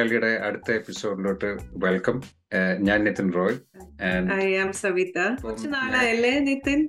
മലയാളിയുടെ 0.00 0.44
അടുത്ത 0.46 0.72
എപ്പിസോഡിലോട്ട് 0.72 1.56
വെൽക്കം 1.72 2.22
ഞാൻ 2.78 3.04
Nithin 3.04 3.32
Roy. 3.32 3.56
I 4.32 4.56
am 4.56 4.72
Savitha. 4.72 5.18
കുറച്ച് 5.44 5.68
നാളായല്ലേ 5.68 6.38
നിതിൻ? 6.38 6.88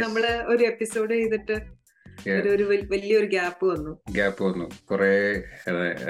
നമ്മൾ 0.00 0.22
ഒരു 0.46 0.64
എപ്പിസോഡ് 0.64 1.14
ചെയ്തിട്ട്. 1.14 1.56
ഒരു 2.30 2.62
വലിയൊരു 2.90 3.26
ഗ്യാപ്പ് 3.26 3.66
വന്നു. 3.66 3.98
ഗ്യാപ്പ് 4.10 4.44
വന്നു. 4.44 4.70
കുറെ 4.90 5.42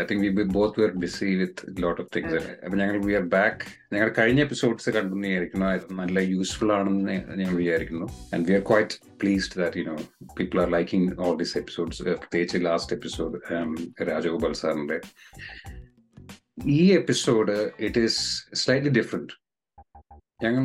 I 0.01 0.05
think 0.11 0.27
we 0.27 0.43
both 0.43 0.81
were 0.81 0.91
busy 0.91 1.25
with 1.25 1.83
lot 1.83 2.03
of 2.03 2.11
things. 2.17 2.35
അപ്പൊ 2.65 2.79
ഞങ്ങൾ 2.79 2.99
വി 3.05 3.13
ആർ 3.13 3.23
ബാക്ക് 3.23 3.95
ഞങ്ങൾ 3.95 4.13
കഴിഞ്ഞ 4.19 4.41
എപ്പിസോഡ്സ് 4.41 4.91
കണ്ടു 4.91 5.17
വിചാരിക്കുന്നു 5.17 5.95
നല്ല 5.95 6.19
യൂസ്ഫുൾ 6.19 6.73
ആണെന്ന് 6.73 7.17
ഞങ്ങൾ 7.37 7.55
വിചാരിക്കുന്നു. 7.55 8.07
And 8.35 8.47
we 8.49 8.53
are 8.53 8.61
quite 8.61 9.01
pleased 9.21 9.63
that 9.63 9.79
you 9.79 9.85
know 9.85 9.97
people 10.39 10.61
are 10.61 10.71
liking 10.71 11.21
all 11.21 11.37
these 11.37 11.59
episodes 11.59 12.03
പ്രത്യേകിച്ച് 12.03 12.59
ലാസ്റ്റ് 12.65 12.97
എപ്പിസോഡ് 12.97 13.41
രാജഗോപാൽ 14.09 14.53
സാറിന്റെ. 14.53 15.01
ഈ 16.67 16.93
episode 16.93 17.71
it 17.81 17.99
is 17.99 18.23
slightly 18.55 18.91
different 18.91 19.35
ഞങ്ങൾ 20.43 20.65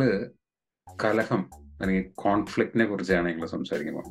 കലഹം 0.87 1.49
അല്ലെങ്കിൽ 1.81 2.11
കോൺഫ്ലിക്റ്റിനെ 2.15 2.85
കുറിച്ചാണ് 2.85 3.29
ഞങ്ങൾ 3.29 3.47
സംസാരിക്കുന്നത് 3.47 4.09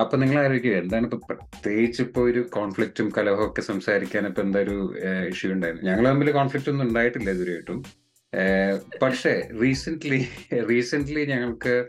അപ്പൊ 0.00 0.16
നിങ്ങൾ 0.16 0.44
ആലോചിക്കുക 0.44 0.70
എന്താണ് 0.72 1.04
ഇപ്പൊ 1.04 1.16
പ്രത്യേകിച്ച് 1.28 2.02
ഇപ്പൊ 2.02 2.22
ഒരു 2.22 2.40
കോൺഫ്ലിക്റ്റും 2.50 3.12
കലഹവും 3.18 3.50
ഒക്കെ 3.50 3.60
സംസാരിക്കാൻ 3.60 4.26
ഇപ്പൊ 4.26 4.42
എന്താ 4.42 4.60
ഒരു 4.60 4.94
ഇഷ്യൂ 5.28 5.52
ഉണ്ടായിരുന്നു? 5.52 5.90
ഞങ്ങൾ 5.90 6.08
തമ്മിൽ 6.08 6.30
കോൺഫ്ലിക്റ്റ് 6.30 6.70
ഒന്നും 6.70 6.88
ഉണ്ടായിട്ടില്ല 6.88 7.30
ഇതുവരെയായിട്ടും 7.30 7.80
പക്ഷേ 9.02 9.48
റീസെന്റ്ലി 9.62 10.28
റീസെന്റ്ലി 10.68 11.24
ഞങ്ങൾക്ക് 11.24 11.88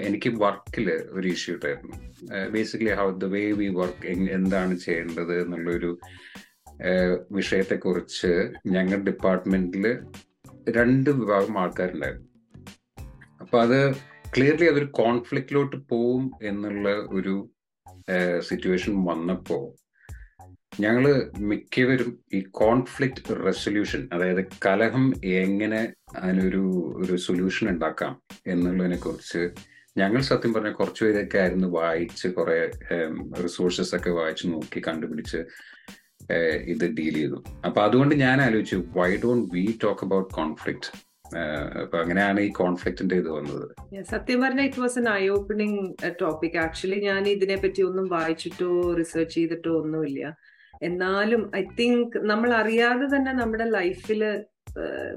എനിക്ക് 0.00 0.28
വർക്കിൽ 0.28 0.90
ഒരു 1.10 1.28
ഇഷ്യൂ 1.28 1.54
ഉണ്ടായിരുന്നു 1.54 1.96
basically 2.50 2.90
how 2.90 3.10
the 3.18 3.24
way 3.24 3.52
we 3.52 3.68
work 3.68 4.06
എന്താണ് 4.30 4.76
ചെയ്യേണ്ടത് 4.76 5.42
എന്നുള്ളൊരു 5.42 5.98
വിഷയത്തെക്കുറിച്ച് 7.30 8.50
ഞങ്ങളുടെ 8.66 9.04
ഡിപ്പാർട്ട്മെന്റിൽ 9.04 9.98
രണ്ട് 10.70 11.10
വിഭാഗം 11.10 11.58
ആൾക്കാരുണ്ടായിരുന്നു. 11.58 12.28
അപ്പൊ 13.40 13.60
അത് 13.60 13.92
ക്ലിയർലി 14.36 14.64
അതൊരു 14.64 14.84
കോൺഫ്ലിക്റ്റിലോട്ട് 14.84 15.76
പോവും 15.76 16.30
എന്നുള്ള 16.42 16.88
ഒരു 16.90 17.50
സിറ്റുവേഷൻ 18.38 19.04
വന്നപ്പോ 19.04 19.76
ഞങ്ങൾ 20.80 21.30
മിക്കവരും 21.38 22.22
ഈ 22.32 22.40
കോൺഫ്ലിക്റ്റ് 22.50 23.46
റെസൊല്യൂഷൻ 23.46 24.08
അതായത് 24.12 24.46
കലഹം 24.66 25.12
എങ്ങനെ 25.24 25.92
അതിനൊരു 26.16 26.94
ഒരു 26.96 27.16
സൊല്യൂഷൻ 27.16 27.68
ഉണ്ടാക്കാം 27.68 28.22
എന്നുള്ളതിനെ 28.46 28.96
കുറിച്ച് 28.96 29.50
ഞങ്ങൾ 29.98 30.20
സത്യം 30.20 30.52
പറഞ്ഞ 30.52 30.72
കുറച്ച് 30.72 31.04
പേരൊക്കെ 31.04 31.38
ആയിരുന്നു 31.38 31.68
വായിച്ച് 31.68 32.28
കുറെ 32.28 32.70
റിസോഴ്സസ് 33.42 33.94
ഒക്കെ 33.94 34.10
വായിച്ച് 34.10 34.48
നോക്കി 34.48 34.82
കണ്ടുപിടിച്ച് 34.88 35.44
ഇത് 36.74 36.84
ഡീൽ 36.98 37.16
ചെയ്തു. 37.20 37.38
അപ്പൊ 37.66 37.80
അതുകൊണ്ട് 37.86 38.14
ഞാൻ 38.24 38.36
ആലോചിച്ചു 38.46 38.78
why 38.98 39.10
don't 39.24 39.48
we 39.56 39.64
talk 39.84 40.04
about 40.06 40.30
conflict 40.38 40.90
അപ്പൊ 41.82 41.96
അങ്ങനെയാണ് 42.00 42.40
ഈ 42.46 42.48
കോൺഫ്ലിക്റ്റിന്റെ 42.60 43.16
ഇത് 43.22 43.28
വന്നത്. 43.36 43.66
സത്യം 44.10 44.40
പറഞ്ഞാൽ 44.42 44.66
it 44.68 44.80
was 44.84 44.98
an 45.00 45.08
eye 45.20 45.22
opening 45.36 45.82
topic 46.22 46.58
actually 46.64 46.98
ഞാൻ 47.08 47.22
ഇതിനെ 47.34 47.56
പറ്റി 47.62 47.82
ഒന്നും 47.90 48.08
വായിച്ചിട്ടോ 48.16 48.70
റിസർച്ച് 49.00 49.34
ചെയ്തിട്ടോ 49.36 49.72
ഒന്നുമില്ല. 49.82 50.22
എന്നാലും 50.88 51.42
ഐ 51.60 51.62
തിങ്ക് 51.80 52.16
നമ്മൾ 52.30 52.50
അറിയാതെ 52.62 53.06
തന്നെ 53.14 53.32
നമ്മുടെ 53.42 53.66
ലൈഫിൽ 53.78 54.22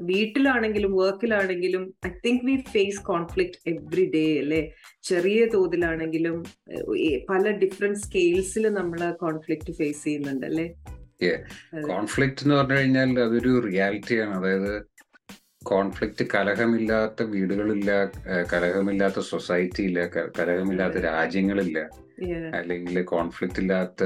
വീട്ടിലാണെങ്കിലും 0.09 0.92
വർക്കിലാണെങ്കിലും 1.02 1.83
I 2.08 2.09
think 2.25 2.44
we 2.47 2.55
face 2.73 3.02
conflict 3.11 3.59
every 3.71 4.05
day 4.16 4.25
അല്ലേ? 4.42 4.59
ചെറിയ 5.09 5.39
തോതിലാണെങ്കിലും 5.54 6.36
പല 7.31 7.43
ഡിഫറെന്റ് 7.64 8.02
സ്കെയിൽസിൽ 8.04 8.65
നമ്മൾ 8.80 8.99
കോൺഫ്ലിക്ട് 9.23 9.73
ഫേസ് 9.80 10.04
ചെയ്യുന്നുണ്ട് 10.04 10.45
അല്ലേ. 10.52 10.67
കോൺഫ്ലിക്റ്റ് 11.89 12.44
എന്ന് 12.44 12.55
പറഞ്ഞു 12.55 12.76
കഴിഞ്ഞാൽ 12.76 13.20
അതൊരു 13.20 13.52
റിയാലിറ്റിയാണ് 13.67 14.33
അതായത് 14.39 14.73
കോൺഫ്ലിക്റ്റ് 15.66 16.26
കലഹമില്ലാത്ത 16.33 17.23
വീടുകളില്ല 17.23 17.92
കലഹമില്ലാത്ത 18.54 19.20
സൊസൈറ്റി 19.20 19.83
ഇല്ല 19.83 20.05
കലഹമില്ലാത്ത 20.39 20.98
രാജ്യങ്ങളില്ല. 21.10 21.80
അല്ലെങ്കിൽ 22.60 22.98
കോൺഫ്ലിക്റ്റ് 23.14 23.61
ഇല്ലാത്ത 23.64 24.04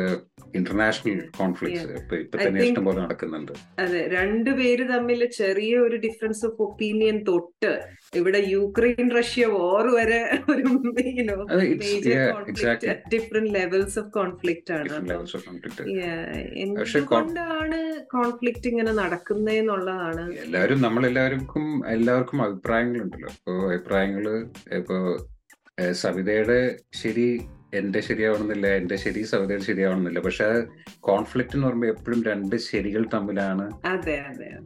ഇന്റർനാഷണൽ 0.59 1.19
കോൺഫ്ലിക്ട്സ് 1.37 1.91
ഇപ്പൊ 1.99 2.15
ഇപ്പൊ 2.23 2.35
തന്നെ 2.37 2.49
ഇഷ്ടംപോലെ 2.49 2.69
ഇഷ്ടം 2.69 2.85
പോലെ 2.87 2.99
നടക്കുന്നുണ്ട്. 3.03 3.53
അതെ 3.83 4.01
രണ്ടുപേര് 4.15 4.83
തമ്മിൽ 4.93 5.21
ചെറിയ 5.39 5.73
ഒരു 5.85 5.97
ഡിഫറൻസ് 6.05 6.43
ഓഫ് 6.47 6.59
ഒപ്പീനിയൻ 6.65 7.17
തൊട്ട് 7.29 7.71
ഇവിടെ 8.19 8.39
യുക്രൈൻ 8.55 9.07
റഷ്യ 9.17 9.45
വോർ 9.55 9.87
വരെ 9.97 10.19
ഒരു. 10.53 10.63
ഡിഫറെന്റ് 13.13 13.53
ലെവൽസ് 13.57 13.97
ഓഫ് 14.01 14.11
കോൺഫ്ലിക്റ്റ് 14.19 14.73
ആണ് 14.77 14.89
എന്തുകൊണ്ടാണ് 16.65 17.79
കോൺഫ്ലിക്റ്റ് 18.15 18.67
ഇങ്ങനെ 18.71 18.93
നടക്കുന്നതെന്നുള്ളതാണ് 19.01 20.25
എല്ലാവരും 20.45 20.81
നമ്മളെല്ലാവർക്കും 20.87 21.65
എല്ലാവർക്കും 21.95 22.41
അഭിപ്രായങ്ങളുണ്ടല്ലോ. 22.47 23.31
ഇപ്പൊ 23.37 23.53
അഭിപ്രായങ്ങൾ 23.69 24.27
ഇപ്പൊ 24.79 24.97
സവിതയുടെ 26.01 26.59
ശരി 27.01 27.27
എന്റെ 27.73 27.99
ശരിയാവണമെന്നില്ല 27.99 28.67
എന്റെ 28.67 28.95
ശരി 28.95 29.23
സവിതയുടെ 29.23 29.63
ശരിയാവണമെന്നില്ല. 29.63 30.19
പക്ഷെ 30.19 30.63
കോൺഫ്ലിക്റ്റ് 30.99 31.55
എന്ന് 31.55 31.67
പറയുമ്പോൾ 31.67 31.87
എപ്പോഴും 31.87 32.23
രണ്ട് 32.23 32.55
ശരികൾ 32.55 33.05
തമ്മിലാണ്. 33.13 33.71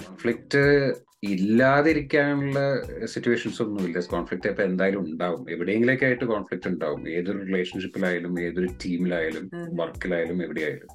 കോൺഫ്ലിക്റ്റ് 0.06 0.94
ഇല്ലാതിരിക്കാനുള്ള 1.24 2.82
സിറ്റുവേഷൻസ് 3.06 3.62
ഒന്നുമില്ല. 3.62 4.00
കോൺഫ്ലിക്റ്റ് 4.00 4.50
ഇപ്പൊ 4.50 4.64
എന്തായാലും 4.64 5.00
ഉണ്ടാവും. 5.00 5.52
എവിടെയെങ്കിലൊക്കെ 5.52 6.06
ആയിട്ട് 6.06 6.26
കോൺഫ്ലിക്റ്റ് 6.26 6.70
ഉണ്ടാവും. 6.70 7.10
ഏതൊരു 7.10 7.38
റിലേഷൻഷിപ്പിലായാലും 7.38 8.42
ഏതൊരു 8.42 8.68
ടീമിലായാലും 8.86 9.52
വർക്കിലായാലും 9.54 10.44
എവിടെയായാലും. 10.44 10.88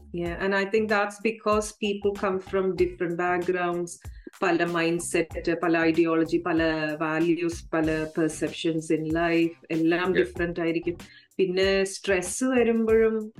And 0.43 0.57
I 0.57 0.65
I 0.65 0.87
that's 0.87 1.23
because 1.23 1.75
because 1.87 2.17
come 2.25 2.39
from 2.39 2.71
from 2.71 2.83
different 2.83 3.89
പല 4.43 4.65
മൈൻഡ് 4.65 5.01
സെറ്റ് 5.01 5.61
പല 5.61 5.79
ഐഡിയോളജി 5.79 6.37
പല 6.47 6.63
വാല്യൂസ് 7.01 7.71
പല 7.71 8.07
പെർസെപ്ഷൻസ് 8.19 8.93
ഇൻ 8.93 9.05
ലൈഫ് 9.15 9.57
എല്ലാം. 9.71 10.15
ഡിഫറെന്റ് 10.15 10.61
ആയിരിക്കും. 10.61 10.97
പിന്നെ 11.41 11.85
സ്ട്രെസ് 11.85 12.45
വരുമ്പോഴും 12.45 13.33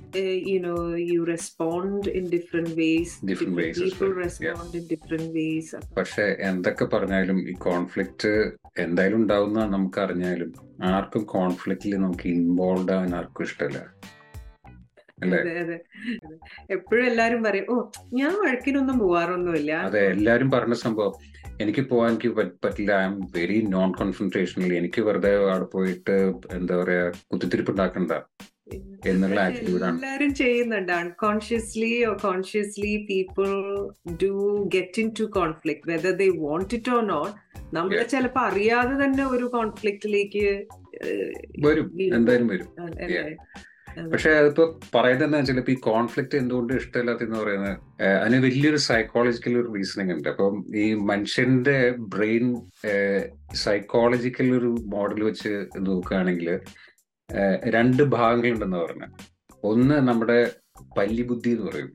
you know 0.47 0.97
you 0.97 1.23
respond 1.23 2.09
in 2.09 2.29
different 2.29 2.69
ways 2.69 3.25
different 3.25 5.33
ways 5.33 5.97
പക്ഷെ 5.97 6.35
എന്തൊക്കെ 6.39 6.85
പറഞ്ഞാലും 6.85 7.49
ഈ 7.49 7.51
കോൺഫ്ലിക്റ്റ് 7.51 8.51
എന്തായാലും 8.77 9.17
ഉണ്ടാവുന്ന 9.17 9.65
നമുക്ക് 9.65 9.99
അറിഞ്ഞാലും 9.99 10.53
ആർക്കും 10.83 11.23
കോൺഫ്ലിക്റ്റിൽ 11.23 11.95
നമുക്ക് 11.95 12.27
ഇൻവോൾവ് 12.27 12.91
ആവാൻ 12.91 13.15
ആർക്കും 13.15 13.43
ഇഷ്ടമല്ല. 13.43 13.93
അതെ 15.23 15.39
അതെ. 15.63 15.77
എപ്പോഴും 16.75 17.05
എല്ലാരും 17.11 17.41
പറയും 17.43 17.67
ഓ 17.73 17.75
ഞാൻ 18.19 18.33
വഴക്കിനൊന്നും 18.43 18.99
പോവാറൊന്നുമില്ല. 18.99 19.71
അതെ 19.89 20.03
എല്ലാരും 20.15 20.51
പറഞ്ഞ 20.51 20.77
സംഭവം. 20.85 21.13
എനിക്ക് 21.63 21.81
പോവാൻ 21.89 22.11
എനിക്ക് 22.11 22.29
പറ്റില്ല. 22.63 22.91
ഐ 23.01 23.05
എം 23.05 23.15
വെരി 23.35 23.57
നോൺ 23.75 23.91
കോൺസെൻട്രേഷനിൽ 23.91 24.71
എനിക്ക് 24.79 25.01
വെറുതെ 25.01 25.33
അവിടെ 25.47 25.67
പോയിട്ട് 25.75 26.15
എന്താ 26.59 26.75
പറയാ 26.83 27.03
കുത്തിത്തിരിപ്പ് 27.31 27.71
ഉണ്ടാക്കണ്ട 27.71 28.11
എന്നുള്ള 29.11 29.39
ആണ്. 29.41 29.95
എല്ലാരും 29.95 30.31
ചെയ്യുന്നുണ്ട്. 30.33 30.91
Unconsciously 30.91 31.91
or 32.09 32.15
consciously 32.27 32.93
people 33.09 33.49
do 34.23 34.33
get 34.75 35.01
into 35.19 35.25
conflict 35.39 35.89
whether 35.91 36.13
they 36.21 36.27
want 36.43 36.75
it 36.77 36.91
or 36.91 37.03
not 37.13 37.33
നമ്മൾ. 37.77 38.03
ചിലപ്പോ 38.13 38.41
അറിയാതെ 38.41 38.93
തന്നെ 39.03 39.25
ഒരു 39.35 39.45
കോൺഫ്ലിക്റ്റിലേക്ക് 39.57 40.45
വരും. 41.65 41.87
എന്തായാലും 42.17 42.47
വരും. 42.47 42.69
പക്ഷെ 44.11 44.31
അതിപ്പോ 44.31 44.63
പറയുന്നത് 44.95 45.25
എന്താ 45.25 45.37
വെച്ചാൽ 45.37 45.57
ഇപ്പൊ 45.57 45.71
ഈ 45.71 45.75
കോൺഫ്ലിക്റ്റ് 45.75 46.35
എന്തുകൊണ്ട് 46.37 46.73
ഇഷ്ടമില്ലാത്ത 46.73 47.23
എന്ന് 47.23 47.39
പറയുന്നത് 47.39 47.75
അതിന് 48.21 48.41
വലിയൊരു 48.41 48.77
സൈക്കോളജിക്കൽ 48.77 49.57
ഒരു 49.57 49.73
റീസണിങ് 49.75 50.13
ഉണ്ട്. 50.13 50.29
അപ്പം 50.29 50.55
ഈ 50.75 50.93
മനുഷ്യന്റെ 50.93 51.77
ബ്രെയിൻ 51.99 52.45
സൈക്കോളജിക്കൽ 53.53 54.57
ഒരു 54.57 54.71
മോഡൽ 54.85 55.23
വെച്ച് 55.23 55.51
നോക്കുകയാണെങ്കിൽ 55.79 56.49
രണ്ട് 57.65 58.03
ഭാഗങ്ങളുണ്ടെന്ന് 58.03 58.77
പറഞ്ഞ. 58.77 59.03
ഒന്ന് 59.63 60.07
നമ്മുടെ 60.07 60.39
പല്ലി 60.97 61.21
ബുദ്ധി 61.21 61.49
എന്ന് 61.49 61.65
പറയും. 61.71 61.91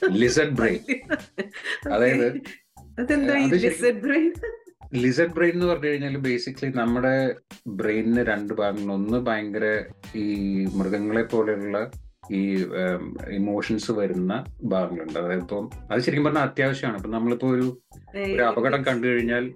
ലിസഡ് 0.22 0.50
ബ്രെയിൻ 0.50 0.80
അതായത് 1.92 2.28
ലിസഡ് 4.94 5.34
ബ്രെയിൻ 5.34 5.52
എന്ന് 5.52 5.66
പറഞ്ഞു 5.66 5.86
കഴിഞ്ഞാൽ 5.86 6.16
ബേസിക്കലി 6.16 6.72
നമ്മുടെ 6.72 7.34
ബ്രെയിനിന് 7.66 8.26
രണ്ട് 8.26 8.54
ഭാഗങ്ങൾ. 8.54 8.92
ഒന്ന് 8.92 9.26
ഭയങ്കര 9.26 9.84
ഈ 10.14 10.64
മൃഗങ്ങളെ 10.64 11.22
പോലെയുള്ള 11.22 11.90
ഈ 12.30 12.64
ഇമോഷൻസ് 13.28 13.92
വരുന്ന 13.92 14.44
ഭാഗങ്ങളുണ്ട്. 14.62 15.18
അതായത് 15.18 15.40
ഇപ്പം 15.40 15.70
അത് 15.90 16.00
ശരിക്കും 16.00 16.24
പറഞ്ഞാൽ 16.24 16.42
അത്യാവശ്യമാണ്. 16.42 16.96
ഇപ്പൊ 16.96 17.10
നമ്മളിപ്പോ 17.10 17.48
ഒരു 17.48 17.82
ഒരു 18.16 18.42
അപകടം 18.42 18.84
കണ്ടു 18.84 19.06
കഴിഞ്ഞാൽ 19.06 19.54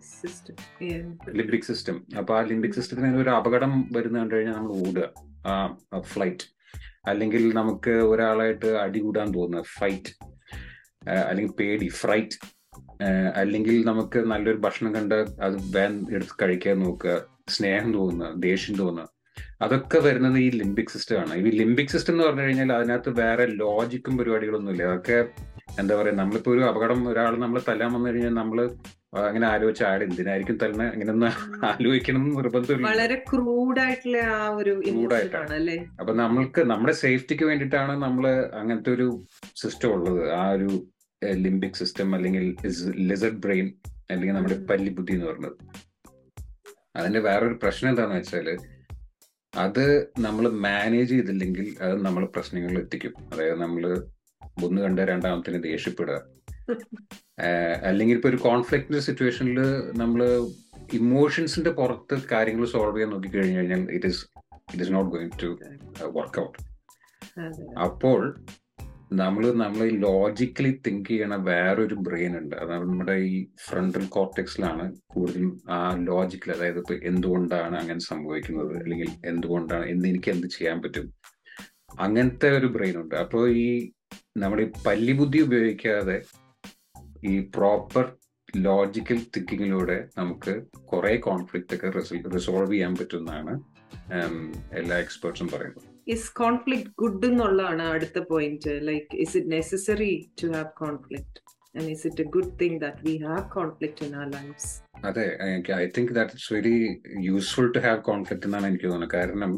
ലിംബിക് 1.29 1.63
സിസ്റ്റം 1.63 2.07
അപ്പൊ 2.19 2.39
ആ 2.39 2.41
ലിംബിക് 2.41 2.73
സിസ്റ്റത്തിന് 2.73 3.17
ഒരു 3.17 3.31
അപകടം 3.31 3.89
വരുന്ന 3.93 4.19
കണ്ടു 4.19 4.35
കഴിഞ്ഞാൽ 4.35 4.55
നമ്മൾ 4.55 4.73
ഓടുക. 4.73 5.09
ആ 5.47 5.75
ഫ്ലൈറ്റ് 6.01 6.47
അല്ലെങ്കിൽ 7.07 7.55
നമുക്ക് 7.55 7.91
ഒരാളായിട്ട് 7.91 8.67
അടികൂടാൻ 8.67 9.31
തോന്നുന്നത് 9.31 9.65
ഫൈറ്റ് 9.79 10.13
അല്ലെങ്കിൽ 11.09 11.53
പേടി 11.53 11.89
ഫ്രൈറ്റ് 11.89 12.60
അല്ലെങ്കിൽ 13.41 13.77
നമുക്ക് 13.85 14.19
നല്ലൊരു 14.33 14.61
ഭക്ഷണം 14.65 14.95
കണ്ട് 14.95 15.19
അത് 15.47 15.57
വേൻ 15.77 15.93
എടുത്ത് 16.17 16.35
കഴിക്കാൻ 16.43 16.79
നോക്കുക 16.81 17.15
സ്നേഹം 17.49 17.89
തോന്നുക 17.95 18.31
ദേഷ്യം 18.47 18.77
തോന്നുക. 18.77 19.07
അതൊക്കെ 19.65 19.99
വരുന്നത് 19.99 20.39
ഈ 20.39 20.51
ലിംബിക് 20.61 20.93
സിസ്റ്റം 20.95 21.19
ആണ്. 21.23 21.35
ഈ 21.41 21.51
ലിംബിക് 21.61 21.93
സിസ്റ്റം 21.95 22.15
എന്ന് 22.15 22.25
പറഞ്ഞു 22.27 22.45
കഴിഞ്ഞാൽ 22.47 22.71
അതിനകത്ത് 22.73 23.11
വേറെ 23.23 23.47
ലോജിക്കും 23.63 24.15
പരിപാടികളൊന്നും 24.19 24.73
ഇല്ല 24.73 24.85
അതൊക്കെ 24.91 25.19
എന്താ 25.81 25.95
പറയുക 25.99 26.17
നമ്മളിപ്പോ 26.21 26.51
ഒരു 26.55 26.63
അപകടം 26.71 27.01
ഒരാൾ 27.09 27.35
നമ്മൾ 27.45 27.61
തല്ലാൻ 27.69 27.91
വന്നു 27.97 28.09
കഴിഞ്ഞാൽ 28.11 28.35
നമ്മൾ 28.41 28.61
അങ്ങനെ 29.29 29.47
ആലോചിച്ച 29.47 29.83
ആൾ 29.83 30.01
എന്തിനായിരിക്കും 30.07 30.59
തന്നെ 30.65 30.85
അങ്ങനെ 30.93 31.11
ഒന്ന് 31.15 31.31
ആലോചിക്കണം 31.71 32.25
നിർബന്ധമില്ല. 32.37 32.87
വളരെ 32.89 33.17
ക്രൂഡായിട്ടുള്ള 33.31 34.19
ആ 34.37 34.49
ഒരു 34.61 34.73
അപ്പൊ 36.01 36.13
നമ്മൾക്ക് 36.23 36.61
നമ്മുടെ 36.73 36.95
സേഫ്റ്റിക്ക് 37.03 37.45
വേണ്ടിയിട്ടാണ് 37.45 37.95
നമ്മൾ 38.07 38.27
അങ്ങനത്തെ 38.61 38.93
ഒരു 38.97 39.09
സിസ്റ്റം 39.63 39.93
ഉള്ളത്. 39.97 40.23
ആ 40.41 40.43
ഒരു 40.51 40.71
ലിംബിക് 41.23 41.75
സിസ്റ്റം 41.75 42.15
അല്ലെങ്കിൽ 42.15 42.45
ലിസർഡ് 43.09 43.41
ബ്രെയിൻ 43.41 43.67
അല്ലെങ്കിൽ 44.11 44.35
നമ്മുടെ 44.35 44.59
പല്ലി 44.65 44.91
ബുദ്ധി 44.91 45.13
എന്ന് 45.13 45.27
പറയുന്നത് 45.27 45.57
അതിന്റെ 46.97 47.21
വേറൊരു 47.21 47.57
പ്രശ്നം 47.63 47.91
എന്താണെന്ന് 47.91 48.21
വെച്ചാൽ 48.21 48.49
അത് 49.53 49.85
നമ്മൾ 50.19 50.45
മാനേജ് 50.67 51.11
ചെയ്തില്ലെങ്കിൽ 51.11 51.67
അത് 51.81 51.95
നമ്മൾ 52.07 52.23
പ്രശ്നങ്ങളിൽ 52.27 52.79
എത്തിക്കും. 52.79 53.15
അതായത് 53.33 53.61
നമ്മൾ 53.61 53.85
ഒന്ന് 54.63 54.81
കണ്ട 54.83 55.01
രണ്ടാമത്തിന് 55.13 55.63
ദേഷ്യപ്പെടുക. 55.65 56.19
അല്ലെങ്കിൽ 57.89 58.17
ഇപ്പൊ 58.17 58.29
ഒരു 58.29 58.37
കോൺഫ്ലിക്റ്റിന്റെ 58.37 59.01
സിറ്റുവേഷനിൽ 59.01 59.59
നമ്മൾ 59.93 60.21
ഇമോഷൻസിന്റെ 60.93 61.71
പുറത്ത് 61.71 62.17
കാര്യങ്ങൾ 62.33 62.65
സോൾവ് 62.67 62.97
ചെയ്യാൻ 62.97 63.11
നോക്കി 63.11 63.29
കഴിഞ്ഞു 63.29 63.57
കഴിഞ്ഞാൽ 63.59 63.83
it 63.91 64.07
is 64.07 64.21
it 64.73 64.83
is 64.83 64.93
not 64.93 65.11
going 65.11 65.39
to 65.43 65.49
work 66.19 66.41
out 66.41 66.59
അപ്പോൾ 67.79 68.21
നമ്മൾ 69.13 69.45
നമ്മൾ 69.53 69.87
ലോജിക്കലി 69.89 70.81
തിങ്ക് 70.87 71.09
ചെയ്യണ 71.09 71.35
വേറൊരു 71.35 71.95
ബ്രെയിൻ 71.95 72.39
ഉണ്ട്. 72.39 72.57
അത് 72.57 72.71
നമ്മുടെ 72.71 73.13
ഈ 73.13 73.47
ഫ്രണ്ടൽ 73.67 74.05
കോർട്ടെക്സിലാണ് 74.07 74.85
കൂടുതലും 75.15 75.63
ആ 75.71 75.79
ലോജിക്കൽ 76.01 76.53
അതായത് 76.53 76.79
ഇപ്പൊ 76.79 76.95
എന്തുകൊണ്ടാണ് 76.95 77.77
അങ്ങനെ 77.77 77.99
സംഭവിക്കുന്നത്? 77.99 78.83
അല്ലെങ്കിൽ 78.83 79.11
എന്തുകൊണ്ടാണ് 79.25 79.87
എന്ത് 79.87 80.09
എനിക്ക് 80.09 80.31
എന്ത് 80.31 80.47
ചെയ്യാൻ 80.47 80.81
പറ്റും? 80.83 81.09
അങ്ങനത്തെ 82.01 82.51
ഒരു 82.59 82.67
ബ്രെയിൻ 82.67 82.97
ഉണ്ട്. 83.01 83.15
അപ്പോൾ 83.15 83.51
ഈ 83.51 83.93
നമ്മുടെ 84.37 84.63
ഈ 84.63 84.71
പല്ലിബുദ്ധി 84.87 85.39
ഉപയോഗിക്കാതെ 85.39 86.23
ഈ 87.25 87.35
പ്രോപ്പർ 87.57 88.17
ലോജിക്കൽ 88.57 89.21
തിങ്കിങ്ങിലൂടെ 89.37 90.09
നമുക്ക് 90.19 90.63
കുറേ 90.93 91.17
കോൺഫ്ലിക്റ്റ് 91.17 91.77
ഒക്കെ 91.77 91.91
റിസോൾവ് 92.37 92.73
ചെയ്യാൻ 92.73 92.95
പറ്റുമെന്നാണ് 92.95 93.55
എല്ലാ 94.73 94.99
എക്സ്പേർട്സും 94.99 95.49
പറയുന്നത്. 95.49 95.90
ഇസ് 96.15 96.29
കോൺഫ്ലിക്ട് 96.43 96.91
ഗുഡ് 97.03 97.29
എന്നുള്ളതാണ് 97.31 97.87
അടുത്ത 97.95 98.19
point 98.33 98.75
like 98.91 99.21
is 99.25 99.35
it 99.41 99.53
necessary 99.57 100.13
to 100.43 100.49
have 100.57 100.71
conflict 100.83 101.39
and 101.75 101.89
is 101.95 102.05
it 102.09 102.23
a 102.27 102.29
good 102.37 102.55
thing 102.63 102.79
that 102.85 103.03
we 103.09 103.17
have 103.27 103.43
conflict 103.57 104.05
in 104.07 104.15
our 104.21 104.31
lifes 104.37 104.71
അതെ 105.09 105.25
I 105.77 105.85
think 105.97 106.11
that 106.17 106.33
it's 106.35 106.51
very 106.55 106.75
useful 107.27 107.69
to 107.77 107.81
have 107.85 108.01
conflict 108.09 108.47
എന്നാണ് 108.49 108.67
എനിക്ക് 108.71 108.87
തോന്നുന്നത്. 108.87 109.13
കാരണം 109.19 109.53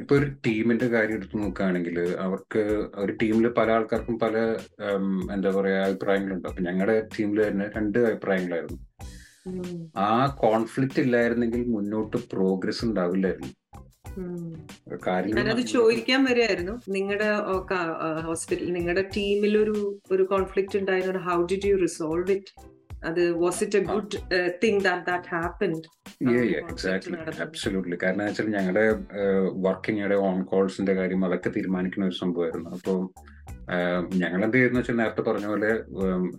ഇപ്പൊ 0.00 0.14
ഒരു 0.18 0.26
ടീമിന്റെ 0.46 0.88
കാര്യം 0.94 1.16
എടുത്ത് 1.18 1.36
നോക്കുകയാണെങ്കിൽ 1.42 1.96
അവർക്ക് 2.24 2.62
ഒരു 3.02 3.12
ടീമിൽ 3.22 3.46
പല 3.58 3.70
ആൾക്കാർക്കും 3.76 4.18
പല 4.24 4.36
എന്താ 5.36 5.52
പറയാ 5.58 5.78
അഭിപ്രായങ്ങളുണ്ട്. 5.86 6.48
അപ്പൊ 6.50 6.62
ഞങ്ങളുടെ 6.68 6.96
ടീമിൽ 7.16 7.40
തന്നെ 7.46 7.68
രണ്ട് 7.76 7.98
അഭിപ്രായങ്ങളായിരുന്നു. 8.08 8.80
ആ 10.08 10.10
കോൺഫ്ലിക്റ്റ് 10.44 11.00
ഇല്ലായിരുന്നെങ്കിൽ 11.06 11.62
മുന്നോട്ട് 11.76 12.18
പ്രോഗ്രസ് 12.34 12.82
ഉണ്ടാവില്ലായിരുന്നു. 12.88 13.52
ഞാനത് 15.34 15.60
ചോദിക്കാൻ 15.60 16.24
വരെയായിരുന്നു 16.24 16.80
നിങ്ങളുടെ 16.88 17.30
ഹോസ്പിറ്റൽ 18.24 18.72
നിങ്ങളുടെ 18.72 19.02
ടീമിൽ 19.16 19.58
ഒരു 19.58 20.00
ഒരു 20.10 20.22
കോൺഫ്ലിക്ട് 20.22 20.78
ഉണ്ടായിരുന്നു 20.78 21.18
how 21.18 21.42
did 21.44 21.66
you 21.66 21.76
resolve 21.76 22.30
it 22.30 22.52
അത് 23.04 23.32
was 23.32 23.64
it 23.64 23.78
a 23.78 23.80
good 23.80 24.16
thing 24.62 24.80
that 24.80 25.06
that 25.06 25.28
happened. 25.28 25.82
കാരണം 28.02 28.24
വെച്ചാൽ 28.24 28.48
ഞങ്ങളുടെ 28.48 28.86
വർക്കിംഗ് 29.54 30.14
ഓൺ 30.14 30.44
കോൾസിന്റെ 30.44 30.94
കാര്യം 30.94 31.24
അതൊക്കെ 31.24 31.48
തീരുമാനിക്കുന്ന 31.48 32.06
ഒരു 32.06 32.14
സംഭവമായിരുന്നു. 32.14 32.70
അപ്പോൾ 32.70 32.98
ഞങ്ങൾ 34.14 34.44
എന്ത് 34.44 34.56
ചെയ്യുന്ന 34.56 34.78
വെച്ചാൽ 34.78 34.96
നേരത്തെ 34.96 35.20
പറഞ്ഞ 35.20 35.46
പോലെ 35.46 35.70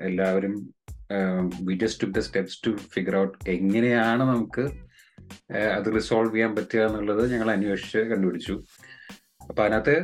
എല്ലാവരും 0.01 0.73
we 1.61 1.73
just 1.73 2.07
to 2.07 2.11
the 2.11 2.19
steps 2.19 2.65
to 2.65 2.75
figure 2.75 3.15
out 3.17 3.49
എങ്ങനെയാണ് 3.49 4.23
നമുക്ക് 4.23 4.69
അത് 5.75 5.87
റിസോൾവ് 5.95 6.33
ചെയ്യാൻ 6.33 6.51
പറ്റുക 6.55 6.81
എന്നുള്ളത് 6.81 7.23
ഞങ്ങൾ 7.33 7.49
അന്വേഷിച്ച് 7.51 8.01
കണ്ടുപിടിച്ചു. 8.11 8.55
അപ്പൊ 9.49 9.61
അതിനകത്ത് 9.63 9.95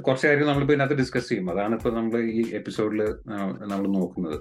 കുറച്ച് 0.00 0.26
നമ്മൾ 0.26 0.46
നമ്മളിപ്പോ 0.50 0.74
ഇതിനകത്ത് 0.74 0.98
ഡിസ്കസ് 1.00 1.28
ചെയ്യും. 1.28 1.50
അതാണ് 1.50 1.74
ഇപ്പൊ 1.74 1.90
നമ്മൾ 1.90 2.20
ഈ 2.32 2.44
എപ്പിസോഡിൽ 2.52 3.00
നമ്മൾ 3.66 3.86
നോക്കുന്നത്. 3.96 4.38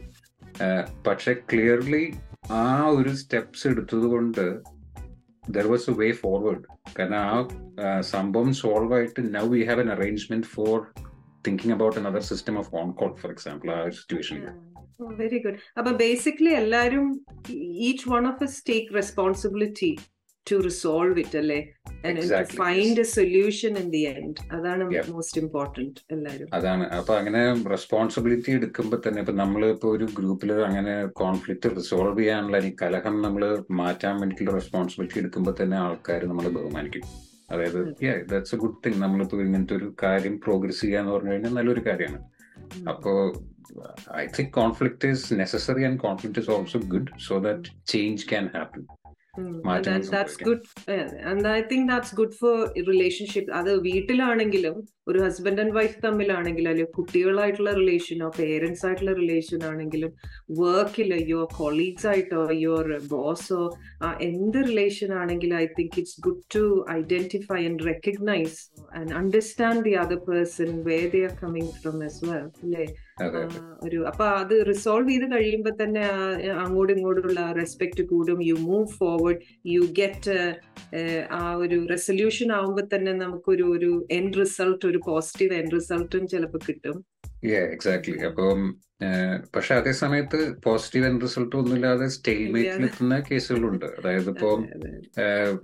പക്ഷെ 1.08 1.34
ക്ലിയർലി 1.52 2.04
ആ 2.58 2.66
ഒരു 2.94 3.12
സ്റ്റെപ്സ് 3.22 3.66
എടുത്തത് 3.68 4.08
കൊണ്ട് 4.08 4.44
there 5.50 5.68
was 5.68 5.90
a 5.90 5.94
way 5.94 6.12
forward 6.20 6.64
കാരണം 7.00 7.24
ആ, 7.82 7.88
സംഭവം 8.12 8.54
സോൾവ് 8.54 8.94
ആയിട്ട് 8.94 9.22
now 9.36 9.46
we 9.48 9.62
have 9.64 9.82
an 9.82 9.92
arrangement 9.92 10.48
for 10.48 10.78
thinking 11.48 11.74
about 11.74 12.00
another 12.00 12.24
system 12.30 12.58
of 12.60 12.72
on 12.76 12.92
call 12.92 13.12
for 13.22 13.32
example 13.32 13.70
ആ 13.72 13.80
ഒരു 13.84 13.96
സിറ്റുവേഷനിൽ 14.00 14.46
വെരി 15.18 15.40
ഗുഡ് 15.40 15.62
അപ്പൊ 15.78 15.92
ബേസിക്കലി 15.98 16.54
എല്ലാരും 16.54 17.08
each 17.88 18.06
one 18.10 18.26
of 18.28 18.44
us 18.44 18.62
take 18.70 18.96
responsibility 18.96 19.92
to 20.52 20.56
resolve 20.56 21.18
it 21.24 21.38
അല്ലേ? 21.38 21.58
Exactly, 22.12 22.56
find 22.56 23.00
a 23.00 23.04
solution 23.04 23.78
in 23.78 23.90
the 23.90 23.98
end 23.98 24.36
അതാണ്. 24.52 24.84
Most 25.12 25.42
important 25.42 26.00
എല്ലാവരും. 26.12 26.48
അതാണ്. 26.54 26.90
അപ്പൊ 26.90 27.16
അങ്ങനെ 27.16 27.70
റെസ്പോൺസിബിലിറ്റി 27.70 28.52
എടുക്കുമ്പോൾ 28.52 29.02
തന്നെ 29.08 29.20
ഇപ്പൊ 29.20 29.34
നമ്മൾ 29.34 29.66
ഇപ്പൊ 29.66 29.90
ഒരു 29.98 30.08
ഗ്രൂപ്പിൽ 30.20 30.54
അങ്ങനെ 30.54 31.06
കോൺഫ്ലിക്ട് 31.06 31.76
റിസോൾവ് 31.76 32.20
ചെയ്യാനുള്ള 32.20 32.58
ഈ 32.58 32.76
കലഹം 32.82 33.22
നമ്മൾ 33.22 33.64
മാറ്റാൻ 33.72 34.18
വേണ്ടിയിട്ടുള്ള 34.20 34.60
റെസ്പോൺസിബിലിറ്റി 34.60 35.20
എടുക്കുമ്പോൾ 35.20 35.56
തന്നെ 35.62 35.78
ആൾക്കാർ 35.78 36.26
നമ്മളെ 36.26 36.50
ബഹുമാനിക്കും. 36.50 37.02
അതായത് 37.52 37.82
ദാറ്റ്സ് 38.32 38.56
എ 38.56 38.58
ഗുഡ് 38.58 38.78
തിങ് 38.86 39.02
നമ്മളിപ്പോ 39.02 39.40
ഇങ്ങനത്തെ 39.42 39.76
ഒരു 39.76 39.96
കാര്യം 40.04 40.40
പ്രോഗ്രസ് 40.40 40.82
ചെയ്യാന്ന് 40.82 41.12
പറഞ്ഞു 41.12 41.32
കഴിഞ്ഞാൽ 41.32 41.54
നല്ലൊരു 41.54 41.84
കാര്യമാണ്. 41.88 42.24
അപ്പോ 42.88 43.34
I 44.16 44.26
think 44.40 44.54
conflict 44.54 45.08
is 45.08 45.34
necessary 45.34 45.84
and 45.84 46.00
conflict 46.00 46.40
is 46.40 46.52
also 46.52 46.80
good 46.88 47.08
so 47.28 47.40
that 47.40 47.70
change 47.88 48.30
can 48.30 48.50
happen 48.56 48.86
മാറ്റങ്ങൾ 49.40 50.02
ദാറ്റ്സ് 50.10 50.38
സംഭവിക്കാം. 50.38 50.48
Good 50.48 51.28
and 51.28 51.48
I 51.48 51.62
think 51.62 51.90
that's 51.90 52.16
good 52.16 52.32
for 52.32 52.74
relationship 52.88 53.52
അത് 53.52 53.82
വീട്ടിലാണെങ്കിലും 53.82 54.76
ഒരു 55.08 55.20
ഹസ്ബൻഡ് 55.20 55.62
ആൻഡ് 55.62 55.74
വൈഫ് 55.74 55.98
തമ്മിലാണെങ്കിലും 56.04 56.70
അല്ലെങ്കിൽ 56.70 56.96
കുട്ടികളായിട്ടുള്ള 56.96 57.72
റിലേഷനോ 57.72 58.28
പേരൻസ് 58.38 58.84
ആയിട്ടുള്ള 58.86 59.14
റിലേഷൻ 59.14 59.64
ആണെങ്കിലും 59.64 60.12
വർക്കിൽ 60.60 61.12
യുവർ 61.30 61.48
കൊളീഗ്സ് 61.58 62.08
ആയിട്ടോ 62.08 62.44
യുവർ 62.58 62.88
ബോസോ 63.10 63.62
ആ 64.04 64.12
എന്ത് 64.22 64.60
റിലേഷൻ 64.64 65.14
ആണെങ്കിലും 65.14 65.58
I 65.58 65.68
think 65.80 65.98
it's 65.98 66.20
good 66.22 66.44
to 66.56 66.64
identify 66.92 67.62
and 67.66 67.86
recognize 67.86 68.58
and 68.96 69.14
understand 69.14 69.84
the 69.84 69.96
other 69.96 70.22
person 70.30 70.72
way 70.84 71.00
they 71.08 71.22
are 71.26 71.36
coming 71.44 71.74
from 71.82 71.98
as 72.06 72.22
well 72.26 72.46
അല്ലേ? 72.64 72.86
ഒരു 73.84 73.98
അപ്പൊ 74.08 74.26
അത് 74.38 74.54
റിസോൾവ് 74.68 75.10
ചെയ്ത് 75.10 75.26
കഴിയുമ്പോൾ 75.34 75.74
തന്നെ 75.84 76.04
അങ്ങോട്ടും 76.62 76.96
ഇങ്ങോട്ടുള്ള 76.98 77.42
റെസ്പെക്ട് 77.52 78.04
കൂടും 78.04 78.40
you 78.44 78.56
move 78.62 78.88
forward 78.98 79.42
you 79.68 79.84
get 79.94 80.36
ആ 81.32 81.44
ഒരു 81.56 81.78
റെസൊല്യൂഷൻ 81.90 82.52
ആവുമ്പോൾ 82.52 82.88
തന്നെ 82.96 83.14
നമുക്കൊരു 83.22 83.66
ഒരു 83.76 83.92
എൻഡ് 84.12 84.40
റിസൾട്ട് 84.40 84.82
ഒരു 84.94 85.02
പോസിറ്റീവ് 85.08 85.54
എൻഡ് 85.54 85.76
റിസൾട്ടും 85.76 86.28
ചിലപ്പോൾ 86.28 86.62
കിട്ടും. 86.70 86.98
എക്സാക്ട്ലി 87.46 88.18
അപ്പം 88.26 88.60
പക്ഷെ 89.56 89.76
അതേ 89.76 89.92
സമയത്ത് 89.92 90.40
പോസിറ്റീവ് 90.66 91.06
എൻഡ് 91.06 91.22
റിസൾട്ട് 91.22 91.56
ഒന്നുമില്ലാതെ 91.56 92.08
സ്റ്റേറ്റ്മെന്റിൽ 92.08 92.84
എത്തുന്ന 92.84 93.24
കേസുകളുണ്ട്. 93.32 93.86
അതായത് 93.86 94.30
ഇപ്പോ 94.30 94.52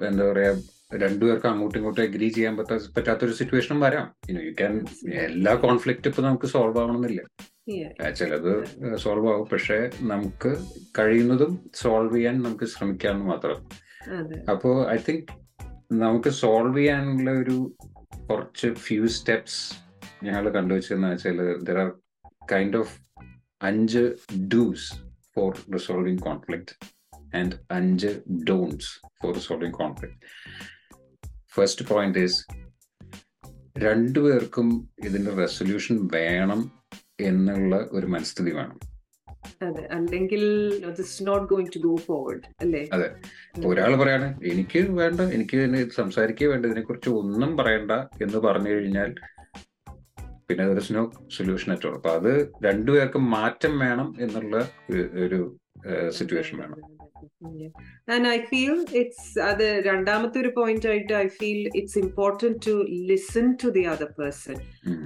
എന്താ 0.07 0.25
പറയാ 0.31 0.51
രണ്ടുപേർക്ക് 0.95 1.47
അങ്ങോട്ടും 1.47 1.79
ഇങ്ങോട്ടും 1.79 2.01
അഗ്രി 2.01 2.27
ചെയ്യാൻ 2.27 2.57
പറ്റാ 2.57 2.79
പറ്റാത്തൊരു 2.97 3.33
സിറ്റുവേഷനും 3.33 3.79
വരാം. 3.81 4.07
യു 4.29 4.51
ക്യാൻ 4.51 4.73
എല്ലാ 5.13 5.53
കോൺഫ്ലിക്റ്റ് 5.53 6.07
ഇപ്പൊ 6.07 6.21
നമുക്ക് 6.23 6.47
സോൾവ് 6.47 6.79
ആവണമെന്നില്ല. 6.79 7.21
ചിലത് 8.11 8.53
സോൾവ് 8.95 9.27
ആവും. 9.33 9.47
പക്ഷെ 9.47 9.89
നമുക്ക് 10.01 10.51
കഴിയുന്നതും 10.99 11.53
സോൾവ് 11.75 12.15
ചെയ്യാൻ 12.15 12.41
നമുക്ക് 12.43 12.65
ശ്രമിക്കാമെന്ന് 12.65 13.25
മാത്രം. 13.25 13.59
അപ്പോ 14.51 14.89
ഐ 14.91 14.97
തിങ്ക് 14.97 15.23
നമുക്ക് 15.93 16.29
സോൾവ് 16.29 16.77
ചെയ്യാനുള്ള 16.77 17.31
ഒരു 17.31 17.57
കുറച്ച് 18.29 18.67
ഫ്യൂ 18.85 19.07
സ്റ്റെപ്സ് 19.07 19.59
ഞങ്ങൾ 20.23 20.49
കണ്ടുവച്ചതെന്ന് 20.49 21.07
വെച്ചാൽ 21.07 21.37
ദർ 21.63 21.77
ആർ 21.77 21.89
കൈൻഡ് 22.51 22.77
ഓഫ് 22.77 22.93
അഞ്ച് 23.61 24.03
do's 24.53 24.87
for 25.33 25.57
resolving 25.73 26.19
conflict 26.19 26.73
and 27.35 27.55
അഞ്ച് 27.71 28.11
don'ts 28.43 28.89
for 29.21 29.33
resolving 29.35 29.71
conflict 29.71 30.19
first 31.53 31.85
point 31.85 32.19
is 32.19 32.39
രണ്ടുപേർക്കും 33.77 34.69
ഇതിന്റെ 35.05 35.31
റെസൊല്യൂഷൻ 35.35 36.07
വേണം 36.07 36.61
എന്നുള്ള 37.19 37.75
ഒരു 37.91 38.07
മനസ്ഥിതി 38.07 38.51
വേണം. 38.51 38.79
അതെ 39.61 39.83
അല്ലെങ്കിൽ 39.89 40.43
not 41.25 41.47
going 41.49 41.71
to 41.75 41.79
go 41.79 41.93
forward 42.05 42.45
അല്ലേ? 42.61 42.81
അതെ. 42.91 43.07
ഒരാൾ 43.67 43.93
പറയാണ് 44.01 44.27
എനിക്ക് 44.51 44.81
വേണ്ട 44.99 45.19
എനിക്ക് 45.35 45.57
ഇതിനെ 45.59 45.81
സംസാരിക്കേ 45.97 46.47
വേണ്ട 46.47 46.65
ഇതിനെക്കുറിച്ച് 46.65 47.11
ഒന്നും 47.19 47.51
പറയണ്ട 47.57 47.93
എന്ന് 48.21 48.39
പറഞ്ഞു 48.47 48.71
കഴിഞ്ഞാൽ 48.71 49.11
പിന്നെ 50.47 50.63
there 50.69 50.77
is 50.77 50.93
no 50.93 51.03
solution 51.29 51.71
at all 51.73 51.95
അപ്പൊ 51.95 52.11
അത് 52.11 52.31
രണ്ടുപേർക്കും 52.63 53.23
മാറ്റം 53.31 53.73
വേണം 53.79 54.07
എന്നുള്ള 54.19 54.55
ഒരു 55.25 55.39
സിറ്റുവേഷൻ 56.11 56.55
വേണം. 56.59 56.79
ആൻഡ് 58.09 58.27
ഐ 58.27 58.37
ഫീൽ 58.49 58.75
ഇറ്റ്സ് 58.95 59.39
അത് 59.39 59.65
രണ്ടാമത്തെ 59.85 60.39
ഒരു 60.39 60.51
പോയിന്റ് 60.55 60.87
ആയിട്ട് 60.87 61.13
I 61.13 61.27
feel 61.27 61.61
it's 61.75 61.99
important 61.99 62.59
to 62.67 62.75
listen 63.05 63.47
to 63.63 63.69
the 63.69 63.83
other 63.85 64.11
person. 64.19 64.57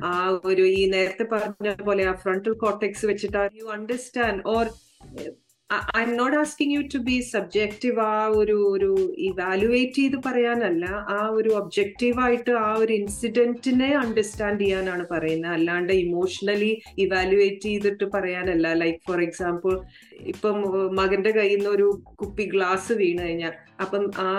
ആ 0.03 0.13
ഒരു 0.45 0.65
ഈ 0.77 0.85
നേരത്തെ 0.89 1.23
പറഞ്ഞ 1.23 1.75
പോലെ 1.83 2.03
ആ 2.03 2.15
ഫ്രണ്ടൽ 2.15 2.53
കോട്ടക്സ് 2.53 3.05
വെച്ചിട്ട് 3.05 3.49
you 3.55 3.67
understand 3.69 4.41
or 4.45 4.65
I 5.97 6.01
am 6.03 6.11
not 6.15 6.37
asking 6.37 6.73
you 6.73 6.81
to 6.93 6.97
be 6.97 7.15
subjective 7.19 7.99
ആ 7.99 8.27
ഒരു 8.27 8.57
ഒരു 8.75 8.91
ഇവാലുവേറ്റ് 9.17 9.93
ചെയ്ത് 9.93 10.17
പറയാനല്ല. 10.25 10.85
ആ 11.09 11.19
ഒരു 11.27 11.49
ഒബ്ജക്റ്റീവായിട്ട് 11.49 12.51
ആ 12.51 12.73
ഒരു 12.73 12.93
ഇൻസിഡന്റിനെ 12.93 13.89
അണ്ടർസ്റ്റാൻഡ് 13.95 14.61
ചെയ്യാനാണ് 14.61 15.05
പറയുന്നത്. 15.11 15.53
അല്ലാണ്ട് 15.53 15.93
ഇമോഷണലി 15.93 16.71
ഇവാലുവേറ്റ് 16.97 17.61
ചെയ്തിട്ട് 17.61 18.05
പറയാനല്ല. 18.15 18.73
ലൈക്ക് 18.73 18.99
ഫോർ 19.07 19.21
എക്സാമ്പിൾ 19.21 19.75
ഇപ്പം 20.33 20.57
മകന്റെ 20.95 21.31
കയ്യിൽ 21.31 21.57
നിന്ന് 21.57 21.69
ഒരു 21.69 21.87
കുപ്പി 22.15 22.43
ഗ്ലാസ് 22.43 22.93
വീണ് 22.93 23.21
കഴിഞ്ഞാൽ 23.21 23.53
അപ്പം 23.81 24.11
ആ 24.19 24.29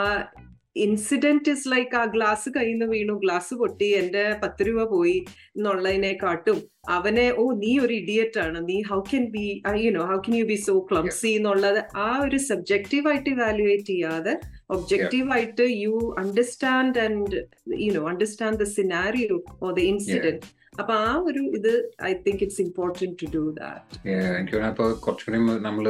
ഇൻസിഡന്റ് 0.77 1.51
ഇസ് 1.51 1.69
ലൈക്ക് 1.69 1.95
ആ 1.95 2.05
ഗ്ലാസ് 2.15 2.49
കയ്യിൽ 2.51 2.73
നിന്ന് 2.73 2.87
വീണു 2.93 3.15
ഗ്ലാസ് 3.19 3.55
പൊട്ടി 3.55 3.89
എന്റെ 3.95 4.25
പത്ത് 4.43 4.63
രൂപ 4.69 4.85
പോയി 4.91 5.17
എന്നുള്ളതിനെക്കാട്ടും 5.57 6.59
അവനെ 6.89 7.27
ഓ 7.33 7.45
നീ 7.55 7.71
ഒരു 7.79 7.95
ഇഡിയറ്റ് 7.95 8.39
ആണ്. 8.39 8.59
നീ 8.69 8.77
how 8.83 8.99
can 9.03 9.25
be 9.31 9.45
you know 9.83 10.03
how 10.07 10.19
can 10.19 10.35
you 10.37 10.45
be 10.45 10.59
so 10.65 10.75
clumsy 10.91 11.31
എന്നുള്ളത് 11.37 11.81
ആ 11.99 12.11
ഒരു 12.25 12.41
സബ്ജക്റ്റീവ് 12.49 13.09
ആയിട്ട് 13.09 13.31
ഇവാലുവേറ്റ് 13.31 13.87
ചെയ്യാതെ 13.87 14.35
ഒബ്ജക്റ്റീവ് 14.71 15.31
ആയിട്ട് 15.33 15.67
you 15.83 15.95
understand 16.19 16.99
and 16.99 17.41
you know 17.85 18.03
understand 18.09 18.61
the 18.61 18.69
scenario 18.75 19.39
or 19.63 19.73
the 19.73 19.83
incident 19.93 20.43
അപ്പൊ 20.75 20.93
ആ 21.03 21.11
ഒരു 21.25 21.41
ഇത് 21.57 21.71
I 22.03 22.11
think 22.25 22.43
it's 22.43 22.61
important 22.61 23.17
to 23.21 23.27
do 23.35 23.43
that. 23.59 23.97
എനിക്ക് 24.39 24.63
അപ്പൊ 24.71 24.85
കുറച്ചുകൂടി 24.97 25.39
നമ്മൾ 25.61 25.87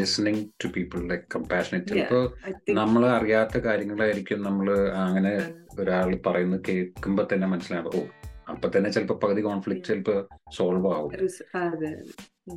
listening 0.00 0.42
to 0.62 0.68
people 0.68 1.00
like 1.08 1.26
compassionate 1.34 1.88
ചിലപ്പോ 1.92 2.20
ഐ 2.48 2.74
നമ്മൾ 2.74 3.04
അറിയാത്ത 3.08 3.58
കാര്യങ്ങളായിരിക്കും 3.58 4.42
നമ്മൾ 4.42 4.68
അങ്ങനെ 5.04 5.32
ഒരാൾ 5.78 6.10
പറയുന്നത് 6.26 6.62
കേൾക്കുമ്പോൾ 6.68 7.26
തന്നെ 7.32 7.46
മനസ്സിലാവും 7.46 7.96
ഓ 7.96 8.02
അപ്പൊ 8.52 8.68
തന്നെ 8.68 8.90
ചിലപ്പോ 8.90 9.14
പകുതി 9.22 9.42
കോൺഫ്ലിക്ട് 9.42 9.84
ചിലപ്പോ 9.84 10.14
സോൾവ് 10.52 10.88
ആവും. 10.94 11.12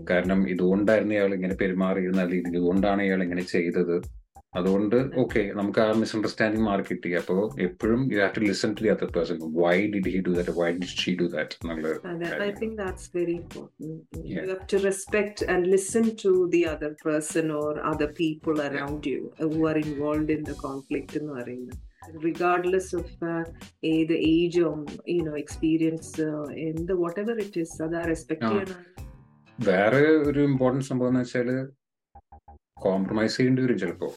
കാരണം 0.09 0.39
ഇതുകൊണ്ടായിരുന്നു 0.49 1.13
ഇയാൾ 1.13 1.33
ഇങ്ങനെ 1.33 1.55
പെരുമാറിയിരുന്നത്. 1.55 2.23
അല്ലെങ്കിൽ 2.23 2.49
ഇതുകൊണ്ടാണ് 2.51 3.01
ഇയാൾ 3.01 3.23
ഇങ്ങനെ 3.23 3.41
ചെയ്തത്. 3.53 3.95
അതുകൊണ്ട് 4.57 4.95
ഓക്കെ 5.21 5.41
നമുക്ക് 5.57 5.79
ആ 5.85 5.89
മിസ്അണ്ടർസ്റ്റാൻഡിങ് 6.01 6.65
മാറി 6.67 6.83
കിട്ടി 6.89 7.09
അപ്പോ 7.19 7.35
എപ്പോഴും 7.65 8.01
you 8.13 8.19
have 8.21 8.33
to 8.37 8.43
listen 8.45 8.71
to 8.77 8.83
the 8.85 8.91
other 8.95 9.09
person 9.17 9.39
why 9.61 9.75
did 9.95 10.13
he 10.15 10.21
do 10.27 10.33
that 10.37 10.55
why 10.59 10.69
did 10.77 10.93
she 11.01 11.13
do 11.21 11.27
that 11.35 11.57
എന്നുള്ള 11.63 11.95
think 12.59 12.75
that's 12.77 13.07
very 13.09 13.35
important. 13.35 13.95
Yeah. 14.25 14.37
You 14.37 14.49
have 14.49 14.65
to 14.67 14.79
respect 14.81 15.37
and 15.43 15.67
listen 15.67 16.05
to 16.17 16.31
the 16.49 16.61
other 16.67 16.91
person 17.03 17.45
or 17.53 17.71
other 17.91 18.07
people 18.15 18.57
around 18.61 19.05
you 19.05 19.21
who 19.43 19.59
are 19.67 19.77
involved 19.79 20.29
in 20.29 20.43
the 20.43 20.57
conflict 20.65 21.13
എന്ന് 21.19 21.33
പറയുന്നത് 21.37 21.83
regardless 22.25 22.87
of 22.93 23.07
uh, 23.25 23.43
age 24.27 24.57
or 24.59 24.73
you 25.07 25.23
know 25.25 25.35
experience 25.35 26.09
uh, 26.21 26.43
എന്ത് 26.67 26.93
whatever 27.03 27.35
it 27.45 27.55
is 27.63 27.73
അത് 27.85 27.97
respect. 28.11 28.51
ചെയ്യണം 28.51 28.79
വേറെ 29.59 30.01
ഒരു 30.29 30.41
important 30.49 30.87
സംഭവം 30.91 31.11
എന്ന് 31.11 31.23
വെച്ചാൽ 31.23 31.49
കോംപ്രമൈസ് 32.77 33.35
ചെയ്യേണ്ടി 33.37 33.61
വരും 33.63 33.79
ചിലപ്പോ 33.83 34.09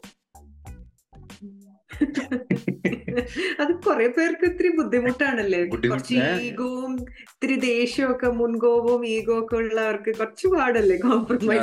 അത് 3.59 3.73
കുറെ 3.85 4.07
പേർക്ക് 4.07 4.45
ഇത്തിരി 4.45 4.69
ബുദ്ധിമുട്ടാണല്ലേ? 4.75 5.63
ബുദ്ധിമുട്ട്- 5.63 5.89
കുറച്ച്. 5.89 6.41
ഈഗോവും 6.41 6.93
ഇത്തിരി 7.01 7.55
ദേഷ്യമൊക്കെ 7.59 8.27
മുൻകോപവും 8.27 9.07
ഈഗോ 9.07 9.39
ഒക്കെ 9.39 9.55
ഉള്ളവർക്ക് 9.55 10.15
കുറച്ച് 10.15 10.47
പാടല്ലേ 10.47 10.97
compromise. 10.97 11.61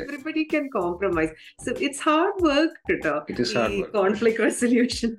Everybody 0.00 0.42
can 0.42 0.68
compromise 0.68 1.30
it's 1.80 2.00
hard 2.02 2.44
work 2.44 2.90
കേട്ടോ. 2.90 3.14
കോൺഫ്ലിക്ട് 3.92 4.42
റെസൊല്യൂഷൻ 4.42 5.16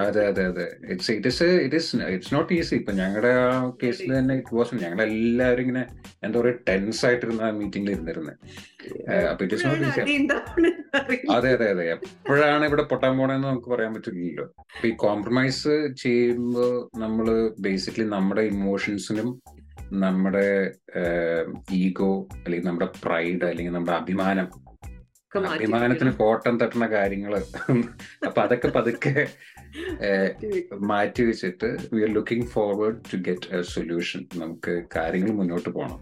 അതെ 0.00 0.22
അതെ 0.26 0.42
അതെ. 0.50 0.64
It's 0.92 1.12
it 1.12 1.28
is 1.28 1.46
it 1.64 1.76
is 1.76 1.96
it's 2.08 2.32
not 2.34 2.52
easy 2.54 2.74
ഇപ്പൊ 2.74 2.92
ഞങ്ങളുടെ 2.92 3.30
ആ 3.40 3.48
കേസിൽ 3.80 4.10
തന്നെ 4.14 4.34
ഇറ്റ് 4.38 4.56
വാസ് 4.56 4.78
ഞങ്ങൾ 4.82 5.00
എല്ലാവരും 5.06 5.62
ഇങ്ങനെ 5.64 5.82
എന്താ 6.22 6.36
പറയുക 6.38 6.60
ടെൻസ് 6.68 7.02
ആയിട്ടിരുന്ന 7.06 7.50
മീറ്റിംഗിൽ 7.58 7.92
ഇരുന്നിരുന്നത് 7.92 8.36
അപ്പൊ 9.26 9.42
ഇറ്റ് 9.46 9.56
ഇസ് 9.58 9.66
നോട്ട് 9.66 9.84
ഈസി 9.88 10.00
അതെ 11.36 11.50
അതെ 11.54 11.66
അതെ. 11.72 11.84
എപ്പോഴാണ് 11.94 12.64
ഇവിടെ 12.66 12.84
പൊട്ടാൻ 12.90 13.12
പോണെന്ന് 13.18 13.48
നമുക്ക് 13.48 13.70
പറയാൻ 13.70 13.92
പറ്റില്ലല്ലോ. 13.94 14.46
അപ്പൊ 14.70 14.86
ഈ 14.86 14.94
കോംപ്രമൈസ് 15.02 15.74
ചെയ്യുമ്പോൾ 16.02 16.72
നമ്മൾ 16.98 17.28
ബേസിക്കലി 17.60 18.08
നമ്മുടെ 18.10 18.44
ഇമോഷൻസിനും 18.52 19.30
നമ്മുടെ 20.00 20.46
ഈഗോ 21.78 22.12
അല്ലെങ്കിൽ 22.36 22.68
നമ്മുടെ 22.68 22.90
പ്രൈഡ് 23.02 23.44
അല്ലെങ്കിൽ 23.44 23.72
നമ്മുടെ 23.72 23.96
അഭിമാനം 23.98 24.46
അഭിമാനത്തിന് 25.40 26.12
കോട്ടം 26.16 26.60
തട്ടുന്ന 26.60 26.86
കാര്യങ്ങൾ. 26.86 27.42
അപ്പൊ 28.26 28.42
അതൊക്കെ 28.42 28.68
പതുക്കെ 28.68 29.28
മാറ്റി 30.80 31.22
വെച്ചിട്ട് 31.22 31.76
we 31.92 32.02
are 32.02 32.08
looking 32.08 32.46
forward 32.46 32.96
to 33.12 33.16
get 33.16 33.54
a 33.54 33.62
solution 33.62 34.26
നമുക്ക് 34.36 34.82
കാര്യങ്ങൾ 34.96 35.30
മുന്നോട്ട് 35.30 35.68
പോകണം 35.68 36.00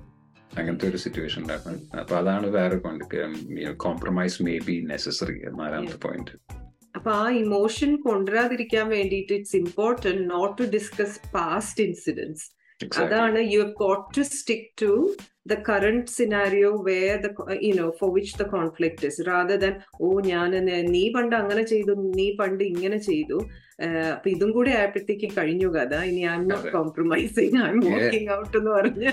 അങ്ങനത്തെ 0.58 0.88
ഒരു 0.88 0.96
സിറ്റുവേഷൻ 0.96 1.42
ഉണ്ടാക്കണം. 1.42 1.80
അപ്പൊ 2.00 2.16
അതാണ് 2.16 2.46
വേറെ 2.46 2.76
കോംപ്രമൈസ് 3.76 4.42
മേ 4.42 4.58
ബി 4.58 4.80
നെസസറി 4.80 5.40
നാലാമത്തെ 5.50 5.96
പോയിന്റ് 5.96 6.30
അപ്പൊ 6.96 7.10
ആ 7.10 7.28
ഇമോഷൻ 7.30 7.96
കൊണ്ടുവരാതിരിക്കാൻ 7.96 8.88
വേണ്ടിയിട്ട് 8.88 9.32
it's 9.32 9.56
important 9.56 10.30
not 10.30 10.62
to 10.62 10.70
discuss 10.70 11.20
past 11.34 11.82
incidents 11.82 12.59
അതാണ് 13.02 13.40
you 13.52 13.58
have 13.62 13.74
got 13.82 14.06
to 14.16 14.22
stick 14.30 14.68
to 14.82 14.90
the 15.46 15.54
current 15.68 16.10
scenario 16.10 16.70
where 16.82 17.14
the 17.16 17.28
you know 17.62 17.86
for 18.00 18.10
which 18.14 18.36
the 18.38 18.46
conflict 18.48 19.06
is 19.06 19.26
rather 19.26 19.58
than 19.60 19.74
oh 20.00 20.20
ഞാൻ 20.26 20.50
നീ 20.90 21.04
പണ്ട് 21.10 21.36
അങ്ങനെ 21.36 21.62
ചെയ്തു 21.62 21.92
നീ 22.18 22.36
പണ്ട് 22.36 22.64
ഇങ്ങനെ 22.64 22.98
ചെയ്തു. 23.08 23.38
അപ്പൊ 24.12 24.28
ഇതും 24.30 24.50
കൂടി 24.50 24.70
ആയപ്പോഴത്തേക്ക് 24.70 25.28
കഴിഞ്ഞു 25.38 25.68
കഥ. 25.68 25.94
ഇനി 26.02 26.22
I 26.26 26.34
am 26.34 26.48
not 26.48 26.70
compromising 26.72 27.58
I 27.62 27.70
am 27.70 27.80
working 27.88 28.32
out 28.38 28.56
എന്ന് 28.56 28.70
പറഞ്ഞ് 28.70 29.12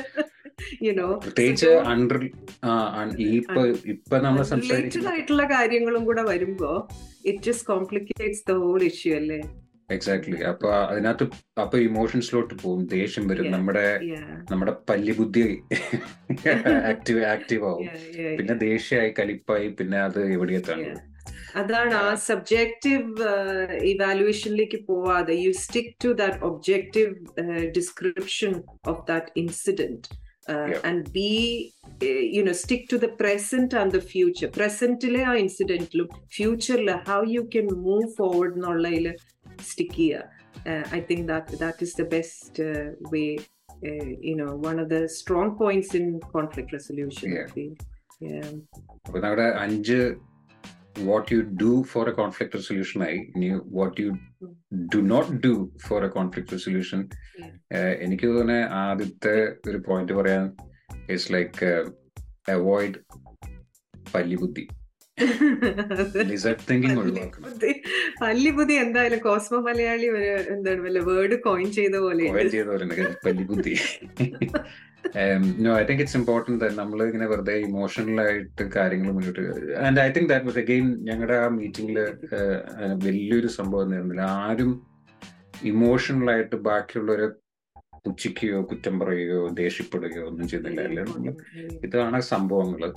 ായിട്ടുള്ള 0.81 1.17
പ്രത്യേകിച്ച് 1.24 1.67
അണ്ടർ 1.91 2.17
ഇപ്പൊ 3.93 4.17
നമ്മൾ 4.17 4.41
സംസാരിച്ചിട്ടുള്ള 4.43 5.43
കാര്യങ്ങളും 5.51 6.05
കൂടെ 6.05 6.24
വരുമ്പോ 6.24 6.69
it 7.25 7.43
just 7.43 7.67
complicates 7.67 8.43
the 8.47 8.55
whole 8.57 8.81
issue 8.83 9.15
അല്ലേ? 9.15 9.39
എക്സാക്ട്ലി 9.89 10.38
അപ്പൊ 10.44 10.67
അതിനകത്ത് 10.91 11.25
അപ്പൊ 11.62 11.77
ഇമോഷൻസിലോട്ട് 11.79 12.53
പോകും. 12.63 12.82
ദേഷ്യം 12.88 13.25
വരും. 13.27 13.48
നമ്മുടെ 13.51 13.86
നമ്മുടെ 14.51 14.74
പല്ലിബുദ്ധി 14.89 15.46
ആക്റ്റീവ് 16.91 17.22
ആക്റ്റീവ് 17.34 17.63
ആവും. 17.63 17.88
പിന്നെ 18.39 18.56
ദേഷ്യമായി 18.67 19.13
കലിപ്പായി 19.20 19.70
പിന്നെ 19.79 20.00
അത് 20.00 20.22
എവിടെയെത്താണ് 20.38 20.89
അതാണ് 21.56 21.94
ആ 22.03 22.10
സബ്ജക്റ്റീവ് 22.27 23.08
ഇവാലുവേഷനിലേക്ക് 23.91 24.79
പോവാതെ 24.88 25.36
you 25.46 25.51
stick 25.63 25.94
to 26.03 26.10
that 26.12 26.39
objective 26.44 27.12
description 27.77 28.53
of 28.88 29.01
that 29.08 29.32
incident 29.36 30.08
and 30.86 31.03
be 31.12 31.29
you know 32.38 32.53
stick 32.53 32.86
to 32.91 32.98
the 32.98 33.10
present 33.22 33.75
and 33.75 33.94
the 33.94 34.01
future 34.12 34.50
പ്രസന്റിലെ 34.58 35.24
ആ 35.24 35.34
ഇൻസിഡന്റിലും 35.44 36.10
ഫ്യൂച്ചറിൽ 36.38 36.91
how 37.10 37.20
you 37.36 37.44
can 37.56 37.67
move 37.88 38.08
forward 38.17 38.56
എന്നുള്ളതിൽ 38.56 39.08
stick 39.61 39.92
here. 39.92 40.25
Uh, 40.66 40.85
I 40.92 41.00
think 41.00 41.26
that 41.28 41.47
that 41.59 41.82
is 41.82 41.92
the 41.94 42.04
best 42.06 42.61
uh, 42.61 42.90
way. 43.11 43.38
Uh, 43.85 44.11
you 44.21 44.37
know, 44.37 44.54
one 44.56 44.78
of 44.78 44.88
the 44.88 45.09
strong 45.09 45.56
points 45.56 45.94
in 45.94 46.21
conflict 46.32 46.73
resolution. 46.73 47.32
Yeah. 47.32 47.47
I 47.49 47.52
feel. 47.54 47.73
Yeah. 48.21 48.50
അപ്പൊ 49.06 49.18
നമ്മുടെ 49.25 49.47
അഞ്ച് 49.62 49.97
what 51.09 51.30
you 51.35 51.38
do 51.62 51.71
for 51.92 52.09
a 52.11 52.12
conflict 52.18 52.54
resolution 52.59 53.00
ആയി 53.06 53.18
ഇനി 53.35 53.49
what 53.78 53.97
you 54.02 54.11
do 54.92 55.00
not 55.12 55.32
do 55.47 55.52
for 55.87 56.04
a 56.09 56.11
conflict 56.18 56.54
resolution 56.56 57.00
എനിക്ക് 58.04 58.26
തോന്നുന്നത് 58.28 58.71
ആദ്യത്തെ 58.82 59.35
ഒരു 59.71 59.80
point 59.88 60.16
പറയാൻ 60.21 60.44
ഇറ്റ്സ് 61.11 61.30
ലൈക്ക് 61.37 61.71
അവോയ്ഡ് 62.54 63.00
പല്ലിബുദ്ധി 64.14 64.64
പല്ലിബുദ്ധി 68.21 68.75
എന്തായാലും 68.75 69.19
കോസ്മോ 69.19 69.59
മലയാളി 69.59 70.07
ഒരു 70.12 70.27
എന്താണ് 70.50 70.81
വല്ല 70.86 71.00
വേർഡ് 71.07 71.38
കോയിൻ 71.45 71.69
ചെയ്ത 71.71 71.95
പോലെ 71.97 72.27
പല്ലിബുദ്ധി 73.25 73.74
no 75.63 75.69
I 75.74 75.83
think 75.83 76.01
it's 76.03 76.17
important 76.19 76.69
നമ്മൾ 76.77 77.00
ഇങ്ങനെ 77.05 77.27
വെറുതെ 77.27 77.55
ഇമോഷണൽ 77.62 78.17
ആയിട്ട് 78.21 78.63
കാര്യങ്ങൾ 78.75 79.12
മുന്നോട്ട് 79.12 79.43
and 79.86 80.00
I 80.00 80.07
think 80.09 80.29
that 80.29 80.47
was 80.47 80.59
again 80.59 80.88
ഞങ്ങളുടെ 81.03 81.38
ആ 81.38 81.47
മീറ്റിംഗിൽ 81.57 82.00
വലിയൊരു 83.05 83.51
സംഭവം 83.57 83.91
നേരുന്നില്ല 83.91 84.25
ആരും 84.41 84.71
ഇമോഷണൽ 85.65 86.29
ആയിട്ട് 86.31 86.57
ബാക്കിയുള്ളവരെ 86.65 87.27
പുച്ഛിക്കുകയോ 88.05 88.59
കുറ്റം 88.63 88.95
പറയുകയോ 89.00 89.43
ദേഷ്യപ്പെടുകയോ 89.55 90.25
ഒന്നും 90.27 90.47
ചെയ്യുന്നില്ല 90.47 90.81
എല്ലാവരും 90.81 91.38
ഇതാണ് 91.83 92.19
സംഭവങ്ങൾ 92.29 92.91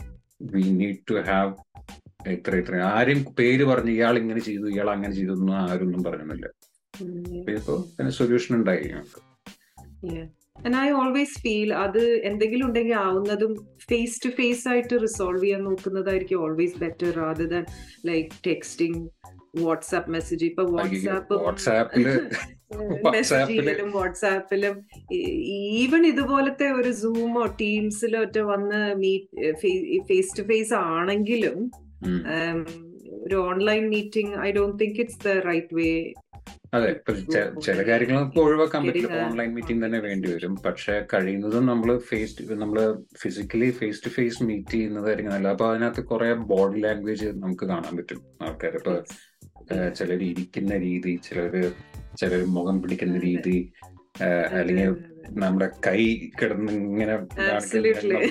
വി 0.51 0.65
നീഡ് 0.77 1.01
ടു 1.09 1.17
ഹാവ് 1.27 1.55
ഇത്ര 2.29 2.53
ഇത്ര. 2.57 2.75
ആരും 2.91 3.21
പേര് 3.39 3.65
പറഞ്ഞു 3.65 3.93
ഇയാൾ 3.93 4.15
ഇങ്ങനെ 4.19 4.41
ചെയ്തു 4.41 4.67
ഇയാൾ 4.69 4.89
അങ്ങനെ 4.91 5.15
ചെയ്തു 5.15 5.33
ഒന്നും 5.33 5.57
ആരൊന്നും 5.63 6.03
പറഞ്ഞില്ല 6.03 6.47
ഇപ്പൊ 7.53 7.75
പിന്നെ 7.97 8.13
സൊല്യൂഷൻ 8.17 8.53
ഉണ്ടായി 8.57 8.85
ഞങ്ങൾക്ക് 8.89 9.21
ആൻഡ് 10.65 10.77
ഐ 10.77 10.89
ഓൾവേസ് 10.93 11.39
ഫീൽ 11.41 11.71
അത് 11.75 12.01
എന്തെങ്കിലും 12.25 12.65
ഉണ്ടെങ്കിൽ 12.67 12.97
ആവുന്നതും 13.03 13.53
ഫേസ് 13.83 14.21
ടു 14.25 14.31
ഫേസ് 14.31 14.65
ആയിട്ട് 14.69 14.95
റിസോൾവ് 15.03 15.43
ചെയ്യാൻ 15.43 15.63
നോക്കുന്നതായിരിക്കും 15.65 16.43
always 16.43 16.79
better 16.79 17.11
rather 17.19 17.49
than 17.49 17.65
like 18.07 18.31
texting 18.47 19.01
WhatsApp 19.61 20.11
message 20.11 20.45
ഇപ്പൊ 20.45 20.65
വാട്സാപ്പ് 20.71 21.37
മെസ്സേജിലും 23.15 23.89
വാട്സാപ്പിലും 23.93 24.75
ഈവൻ 25.79 26.03
ഇതുപോലത്തെ 26.07 26.69
ഒരു 26.73 26.93
സൂമോ 27.01 27.45
ടീംസിലോ 27.61 28.21
ഒറ്റ 28.21 28.39
വന്ന് 28.51 28.83
മീറ്റ് 28.97 29.53
ഫേസ് 30.09 30.37
ടു 30.39 30.43
ഫേസ് 30.43 30.75
ആണെങ്കിലും 30.89 31.59
ഒരു 33.25 33.37
online 33.49 33.85
meeting 33.89 34.35
I 34.41 34.51
don't 34.53 34.79
think 34.83 35.01
it's 35.03 35.21
the 35.25 35.33
right 35.49 35.75
way 35.75 35.91
അതെ 36.75 36.91
ചില 37.65 37.79
കാര്യങ്ങൾ 37.89 38.17
നമുക്ക് 38.17 38.41
ഒഴിവാക്കാൻ 38.43 38.81
പറ്റില്ല. 38.87 39.15
ഓൺലൈൻ 39.25 39.51
മീറ്റിംഗ് 39.55 39.83
തന്നെ 39.85 40.01
വേണ്ടി 40.05 40.27
വരും. 40.33 40.53
പക്ഷെ 40.67 40.95
കഴിയുന്നതും 41.13 41.65
നമ്മൾ 41.67 41.91
ഫേസ് 42.11 42.47
നമ്മൾ 42.63 42.79
physically 43.23 43.69
face 43.79 44.03
to 44.05 44.11
face 44.17 44.45
meet 44.49 44.73
ചെയ്യുന്നതായിരിക്കും 44.75 45.35
നല്ല 45.35 45.49
അപ്പൊ 45.55 45.67
അതിനകത്ത് 45.71 46.03
കുറെ 46.11 46.29
ബോഡി 46.53 46.81
ലാംഗ്വേജ് 46.85 47.29
നമുക്ക് 47.43 47.67
കാണാൻ 47.73 47.97
പറ്റും 47.99 48.21
ആൾക്കാർ 48.47 48.77
ഇപ്പൊ 48.81 48.95
ചിലർ 49.99 50.23
ഇരിക്കുന്ന 50.31 50.77
രീതി 50.87 51.15
ചിലര് 51.27 51.65
ചിലർ 52.17 52.43
മുഖം 52.57 52.79
പിടിക്കുന്ന 52.83 53.19
രീതി 53.27 53.59
അല്ലെങ്കിൽ 54.55 54.91
നമ്മുടെ 55.39 55.71
കൈ 55.87 56.01
കിടന്ന് 56.41 56.73
ഇങ്ങനെ 56.73 57.15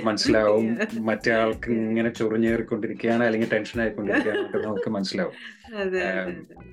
മനസ്സിലാവും. 0.04 0.66
മറ്റേ 1.10 1.32
ആൾക്ക് 1.32 1.70
ഇങ്ങനെ 1.72 2.10
ചൊറിഞ്ഞേറിക്കൊണ്ടിരിക്കുകയാണ് 2.10 3.24
അല്ലെങ്കിൽ 3.24 3.50
ടെൻഷൻ 3.54 3.82
ആയിക്കൊണ്ടിരിക്കുകയാണ് 3.82 4.64
നമുക്ക് 4.64 4.90
മനസ്സിലാവും. 4.90 5.36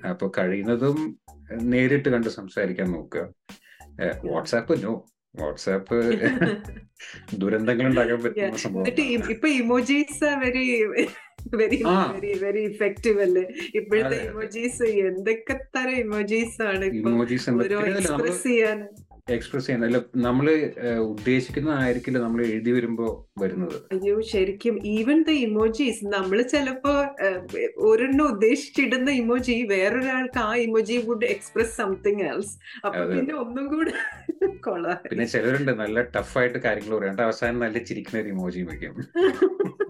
അപ്പൊ 0.09 0.31
കഴിയുന്നതും 0.37 0.97
നേരിട്ട് 1.63 2.09
കണ്ട് 2.09 2.29
സംസാരിക്കാൻ 2.29 2.91
നോക്കുക. 2.91 3.23
WhatsApp 4.23 4.83
no. 4.83 4.93
വാട്സാപ്പ് 5.35 5.95
ദുരന്തങ്ങൾ 7.41 7.85
ഉണ്ടാക്കാൻ 7.87 8.19
പറ്റുന്ന 8.23 8.57
സംഭവം 8.57 8.87
ഇപ്പൊ 9.29 9.47
emojis 9.47 10.29
very 10.35 10.65
very 11.53 11.77
very 12.13 12.31
very 12.39 12.61
effective 12.63 13.21
അല്ലേ? 13.21 13.43
ഇപ്പോഴത്തെ 13.75 14.17
ഇമോജീസ് 14.27 14.83
എന്തൊക്കെ 15.03 15.55
തരം 15.75 15.97
ഇമോജീസ് 15.97 16.61
ആണ് 16.63 16.85
ഇപ്പൊ 16.91 17.09
എക്സ്പ്രസ് 18.01 18.43
ചെയ്യാൻ? 18.43 18.79
എക്സ്പ്രസ് 19.27 19.65
ചെയ്യുന്നത് 19.65 19.87
അല്ല 19.89 19.99
നമ്മൾ 20.25 20.47
ഉദ്ദേശിക്കുന്നതായിരിക്കില്ല 21.07 22.19
നമ്മൾ 22.19 22.41
എഴുതി 22.47 22.71
വരുമ്പോ 22.71 23.07
വരുന്നത്. 23.41 23.75
അയ്യോ 23.93 24.15
ശരിക്കും 24.29 24.75
ഈവൻ 24.93 25.17
ദ 25.23 25.31
ഇമോജീസ് 25.45 26.05
നമ്മൾ 26.13 26.37
ചിലപ്പോ 26.53 26.93
ഒരെണ്ണം 27.87 28.25
ഉദ്ദേശിച്ചിടുന്ന 28.33 29.09
ഇമോജി 29.21 29.55
വേറൊരാൾക്ക് 29.73 30.39
ആ 30.43 30.51
emoji 30.65 30.97
would 31.07 31.29
express 31.35 31.75
something 31.77 32.25
else 32.31 32.53
അപ്പൊ 32.85 33.03
പിന്നെ 33.11 33.35
ഒന്നും 33.43 33.67
കൂടെ 33.67 33.93
കൊള്ളാം. 34.65 34.97
പിന്നെ 35.09 35.25
ചിലരുണ്ട് 35.31 35.71
നല്ല 35.81 35.99
ടഫായിട്ട് 36.13 36.59
കാര്യങ്ങൾ 36.63 36.93
പറയാണ്ട് 36.97 37.21
അവസാനം 37.25 37.57
നല്ല 37.63 37.77
ചിരിക്കുന്ന 37.87 38.21
ഒരു 38.23 38.31
ഇമോജി 38.35 38.61
വയ്ക്കും 38.69 38.95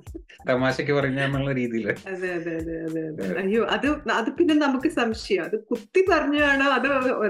തമാശക്ക് 0.50 0.94
പറഞ്ഞാന്നുള്ള 0.98 1.52
രീതിയിൽ 1.58 1.88
അതെ 2.12 2.28
അതെ 2.36 2.52
അതെ 2.58 2.76
അതെ 3.10 3.26
അയ്യോ 3.42 3.62
അത് 3.76 3.88
അത് 4.18 4.30
പിന്നെ 4.38 4.56
നമുക്ക് 4.64 4.90
സംശയം. 4.98 5.42
അത് 5.48 5.56
കുത്തി 5.70 6.02
പറഞ്ഞാണോ? 6.12 6.68
അത് 6.78 6.88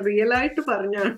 റിയൽ 0.07 0.31
ആയിട്ട് 0.37 0.61
പറഞ്ഞാണോ? 0.69 1.13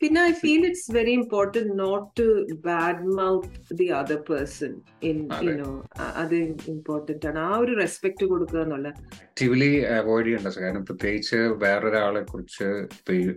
പിന്നെ 0.00 0.20
I 0.22 0.32
feel 0.32 0.62
it's 0.66 0.92
very 0.92 1.12
important 1.12 1.72
not 1.78 2.08
to 2.20 2.26
bad 2.66 3.04
mouth 3.18 3.76
the 3.76 3.86
other 4.00 4.20
person 4.30 4.72
in 5.02 5.18
you know 5.46 5.70
അത്. 6.16 6.36
ഇമ്പോർട്ടന്റ് 6.68 7.26
ആണ്. 7.26 7.38
ആ 7.38 7.58
ഒരു 7.58 7.74
റെസ്പെക്ട് 7.80 8.24
കൊടുക്കുക 8.24 8.60
എന്നുള്ള 8.60 8.88
ആക്റ്റീവ്ലി 9.22 9.70
അവോയ്ഡ് 9.98 10.26
ചെയ്യേണ്ട 10.26 10.52
കാരണം 10.58 10.84
പ്രത്യേകിച്ച് 10.84 11.36
വേറൊരാളെ 11.64 12.22
കുറിച്ച് 12.32 12.68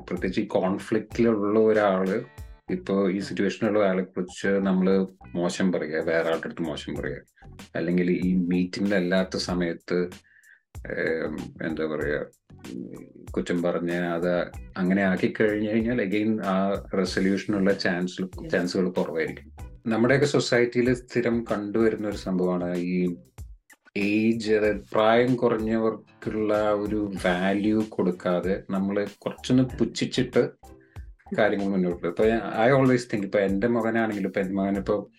പ്രത്യേകിച്ച് 0.09 0.41
ഈ 0.41 0.47
കോൺഫ്ലിക്റ്റിലുള്ള 0.57 1.59
ഒരാൾ 1.69 2.07
ഇപ്പോ 2.71 2.95
ഈ 3.09 3.19
സിറ്റുവേഷനിലുള്ള 3.19 3.83
ആളെ 3.89 4.03
കുറിച്ച് 4.05 4.49
നമ്മൾ 4.67 4.87
മോശം 5.35 5.67
പറയുക 5.71 5.99
വേറെ 6.09 6.27
ആളുടെ 6.31 6.47
അടുത്ത് 6.47 6.61
മോശം 6.61 6.95
പറയുക. 6.95 7.21
അല്ലെങ്കിൽ 7.75 8.07
ഈ 8.25 8.29
മീറ്റിംഗിലല്ലാത്ത 8.49 9.37
സമയത്ത് 9.49 9.97
എന്താ 11.63 11.85
പറയാ 11.85 12.19
കുറ്റം 13.31 13.63
പറഞ്ഞ് 13.63 13.93
അത് 13.93 14.51
അങ്ങനെ 14.77 15.03
ആക്കി 15.03 15.33
കഴിഞ്ഞു 15.41 15.69
കഴിഞ്ഞാൽ 15.69 16.01
അഗെയിൻ 16.01 16.41
ആ 16.41 16.73
റെസൊല്യൂഷനുള്ള 16.97 17.73
ചാൻസ് 17.73 18.21
ചാൻസുകൾ 18.51 18.89
കുറവായിരിക്കും. 18.89 19.51
നമ്മുടെയൊക്കെ 19.87 20.25
സൊസൈറ്റിയിൽ 20.25 20.93
സ്ഥിരം 20.93 21.45
കണ്ടുവരുന്ന 21.51 22.07
ഒരു 22.07 22.17
സംഭവമാണ് 22.17 22.77
ഈ 22.77 23.15
ഏജ് 23.97 24.53
അതായത് 24.53 24.81
പ്രായം 24.93 25.35
കുറഞ്ഞവർക്കുള്ള 25.35 26.71
ഒരു 26.71 27.11
വാല്യൂ 27.25 27.85
കൊടുക്കാതെ 27.89 28.63
നമ്മൾ 28.69 29.07
കുറച്ചൊന്ന് 29.17 29.63
പുച്ഛിച്ചിട്ട് 29.63 30.49
കാര്യങ്ങൾ 31.37 31.65
മുന്നോട്ട് 31.65 32.07
ഇപ്പൊ 32.07 32.25
ഐ 32.59 32.69
ഓൾവേസ് 32.69 33.07
തിങ്ക് 33.13 33.25
ഇപ്പൊ 33.25 33.39
എന്റെ 33.39 33.67
മകനാണെങ്കിലും 33.67 34.29
ഇപ്പൊ 34.29 34.41
എന്റെ 34.41 34.53
മകനിപ്പോ 34.53 35.11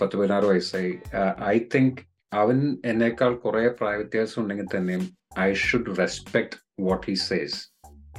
പത്ത് 0.00 0.16
പതിനാറ് 0.16 0.44
വയസ്സായി. 0.44 0.98
ഐ 1.44 1.58
തിങ്ക് 1.74 1.98
അവൻ 2.32 2.78
എന്നേക്കാൾ 2.84 3.34
കുറെ 3.34 3.68
പ്രായ 3.68 3.96
വ്യത്യാസം 3.96 4.42
ഉണ്ടെങ്കിൽ 4.42 4.66
തന്നെയും 4.76 5.16
I 5.40 5.52
should 5.52 5.98
respect 5.98 6.56
what 6.80 7.06
he 7.06 7.14
says 7.14 7.70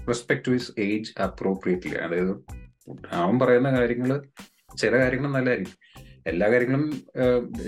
respect 0.08 0.41
to 0.48 0.52
his 0.52 0.72
age 0.80 1.22
appropriately 1.22 1.96
അതായത് 1.96 2.46
അവൻ 3.12 3.39
പറയുന്ന 3.39 3.70
കാര്യങ്ങൾ 3.70 4.22
ചില 4.78 4.98
കാര്യങ്ങൾ 4.98 5.32
നല്ലതായിരിക്കും. 5.32 5.78
എല്ലാ 6.28 6.52
കാര്യങ്ങളും 6.52 7.04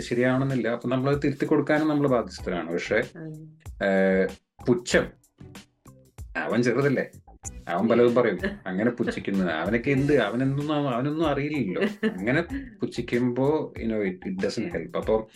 ശരിയാവണമെന്നില്ല. 0.02 0.68
അപ്പൊ 0.68 0.90
നമ്മൾ 0.90 1.16
തിരുത്തി 1.16 1.46
കൊടുക്കാനും 1.46 1.88
നമ്മൾ 1.88 2.08
ബാധ്യസ്ഥരാണ്. 2.08 2.74
പക്ഷെ 2.74 3.04
പുച്ഛം. 4.68 5.06
അവൻ 6.38 6.64
ചെറുതല്ലേ. 6.64 7.06
അവൻ 7.68 7.88
പലതും 7.88 8.16
പറയും. 8.16 8.40
അങ്ങനെ 8.68 8.90
പുച്ഛിക്കുന്നത് 8.90 9.52
അവനൊക്കെ 9.52 9.92
എന്ത്? 9.92 10.18
അവനെന്തും 10.18 10.74
അവനൊന്നും 10.74 11.28
അറിയില്ലല്ലോ. 11.28 12.10
അങ്ങനെ 12.10 12.42
പുച്ഛിക്കുമ്പോ 12.82 13.74
ഇറ്റ് 13.78 14.46
ഡസൻ 14.46 14.70
ഹെൽപ്പ് 14.70 15.00
അപ്പൊ 15.00 15.28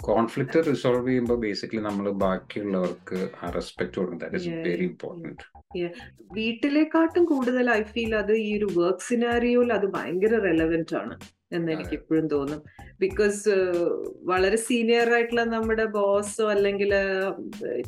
കോൺഫ്ലിക്ട് 0.00 0.60
റിസോൾവ് 0.70 1.08
ചെയ്യുമ്പോൾ 1.08 1.38
ബേസിക്കലി 1.44 1.82
നമ്മൾ 1.82 2.06
ബാക്കിയുള്ളവർക്ക് 2.24 3.18
ആ 3.42 3.50
റെസ്പെക്ട് 3.58 3.96
കൊടുക്കും. 3.98 4.20
ദാറ്റ് 4.22 4.38
ഇസ് 4.40 4.54
വെരി 4.68 4.86
ഇമ്പോർട്ടന്റ് 4.90 5.46
വീട്ടിലേക്കാട്ടും 6.38 7.24
കൂടുതൽ 7.24 7.66
ഐ 7.70 7.82
ഫീൽ 7.90 8.12
അത് 8.22 8.32
ഈ 8.38 8.48
ഒരു 8.58 8.68
വർക്ക് 8.78 9.06
സിനാരിയോയിൽ 9.08 9.70
അത് 9.72 9.86
ഭയങ്കര 9.96 10.34
റെലവെന്റ് 10.48 10.96
ആണ് 10.96 11.14
എന്ന് 11.52 11.68
എനിക്ക് 11.72 11.94
ഇപ്പോഴും 11.98 12.26
തോന്നും. 12.28 12.58
ബിക്കോസ് 13.00 13.52
വളരെ 14.22 14.58
സീനിയർ 14.66 15.06
ആയിട്ടുള്ള 15.14 15.44
നമ്മുടെ 15.44 15.84
ബോസോ 15.94 16.44
അല്ലെങ്കിൽ 16.48 16.92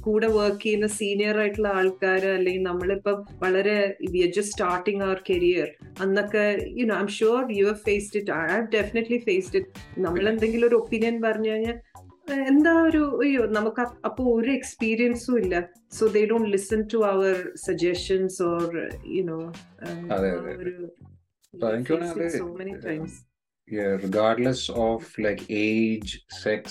കൂടെ 0.00 0.28
വർക്ക് 0.36 0.62
ചെയ്യുന്ന 0.62 0.88
സീനിയർ 0.98 1.36
ആയിട്ടുള്ള 1.38 1.70
ആൾക്കാർ 1.80 2.22
അല്ലെങ്കിൽ 2.36 2.62
നമ്മളിപ്പം 2.62 3.18
വളരെ 3.42 3.76
we 4.12 4.20
are 4.26 4.32
just 4.38 4.52
starting 4.52 5.02
our 5.02 5.20
career 5.30 5.68
അന്നൊക്കെ 6.00 6.44
you 6.80 6.86
know 6.86 6.96
I'm 6.96 7.10
sure 7.18 7.44
you 7.58 7.66
have 7.66 7.80
faced 7.88 8.18
it 8.18 8.32
I 8.32 8.42
have 8.52 8.66
definitely 8.76 9.18
faced 9.28 9.60
it 9.60 9.70
നമ്മൾ 9.98 10.24
എന്തെങ്കിലും 10.28 10.68
ഒരു 10.68 10.74
ഒപ്പീനിയൻ 10.74 11.18
പറഞ്ഞു 11.22 11.50
കഴിഞ്ഞാൽ 11.50 11.78
എന്താ 12.48 12.72
ഒരു 12.82 13.02
അയ്യോ 13.22 13.42
നമുക്ക് 13.56 13.82
അപ്പോ 14.08 14.24
ഒരു 14.38 14.50
എക്സ്പീരിയൻസും 14.58 15.36
ഇല്ല 15.42 15.56
so 15.98 16.06
they 16.16 16.22
don't 16.32 16.48
listen 16.56 16.80
to 16.92 16.98
our 17.12 17.36
suggestions 17.66 18.40
or 18.52 18.68
you know 19.18 19.38
ഒരു 20.62 20.76
so 22.38 22.48
many 22.62 22.74
times 22.88 23.18
yeah 23.68 23.92
regardless 23.96 24.68
of 24.86 25.02
like 25.18 25.42
age 25.48 26.10
sex 26.42 26.62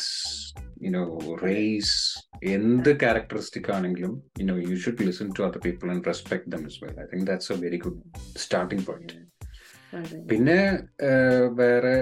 you 0.85 0.91
know 0.95 1.05
race 1.41 1.93
എന്ത് 2.53 2.89
ക്യാരക്ടറിസ്റ്റിക് 3.03 3.69
ആണെങ്കിലും 3.75 4.13
you 4.39 4.45
know 4.47 4.57
you 4.69 4.77
should 4.83 4.99
listen 5.07 5.27
to 5.37 5.41
other 5.47 5.61
people 5.67 5.89
and 5.93 6.09
respect 6.11 6.45
them 6.53 6.63
as 6.69 6.75
well 6.81 6.95
i 7.03 7.07
think 7.11 7.23
that's 7.29 7.49
a 7.55 7.59
very 7.65 7.79
good 7.85 7.97
starting 8.45 8.81
point 8.89 9.11
പിന്നെ 10.29 10.59
വേറെ 11.61 11.95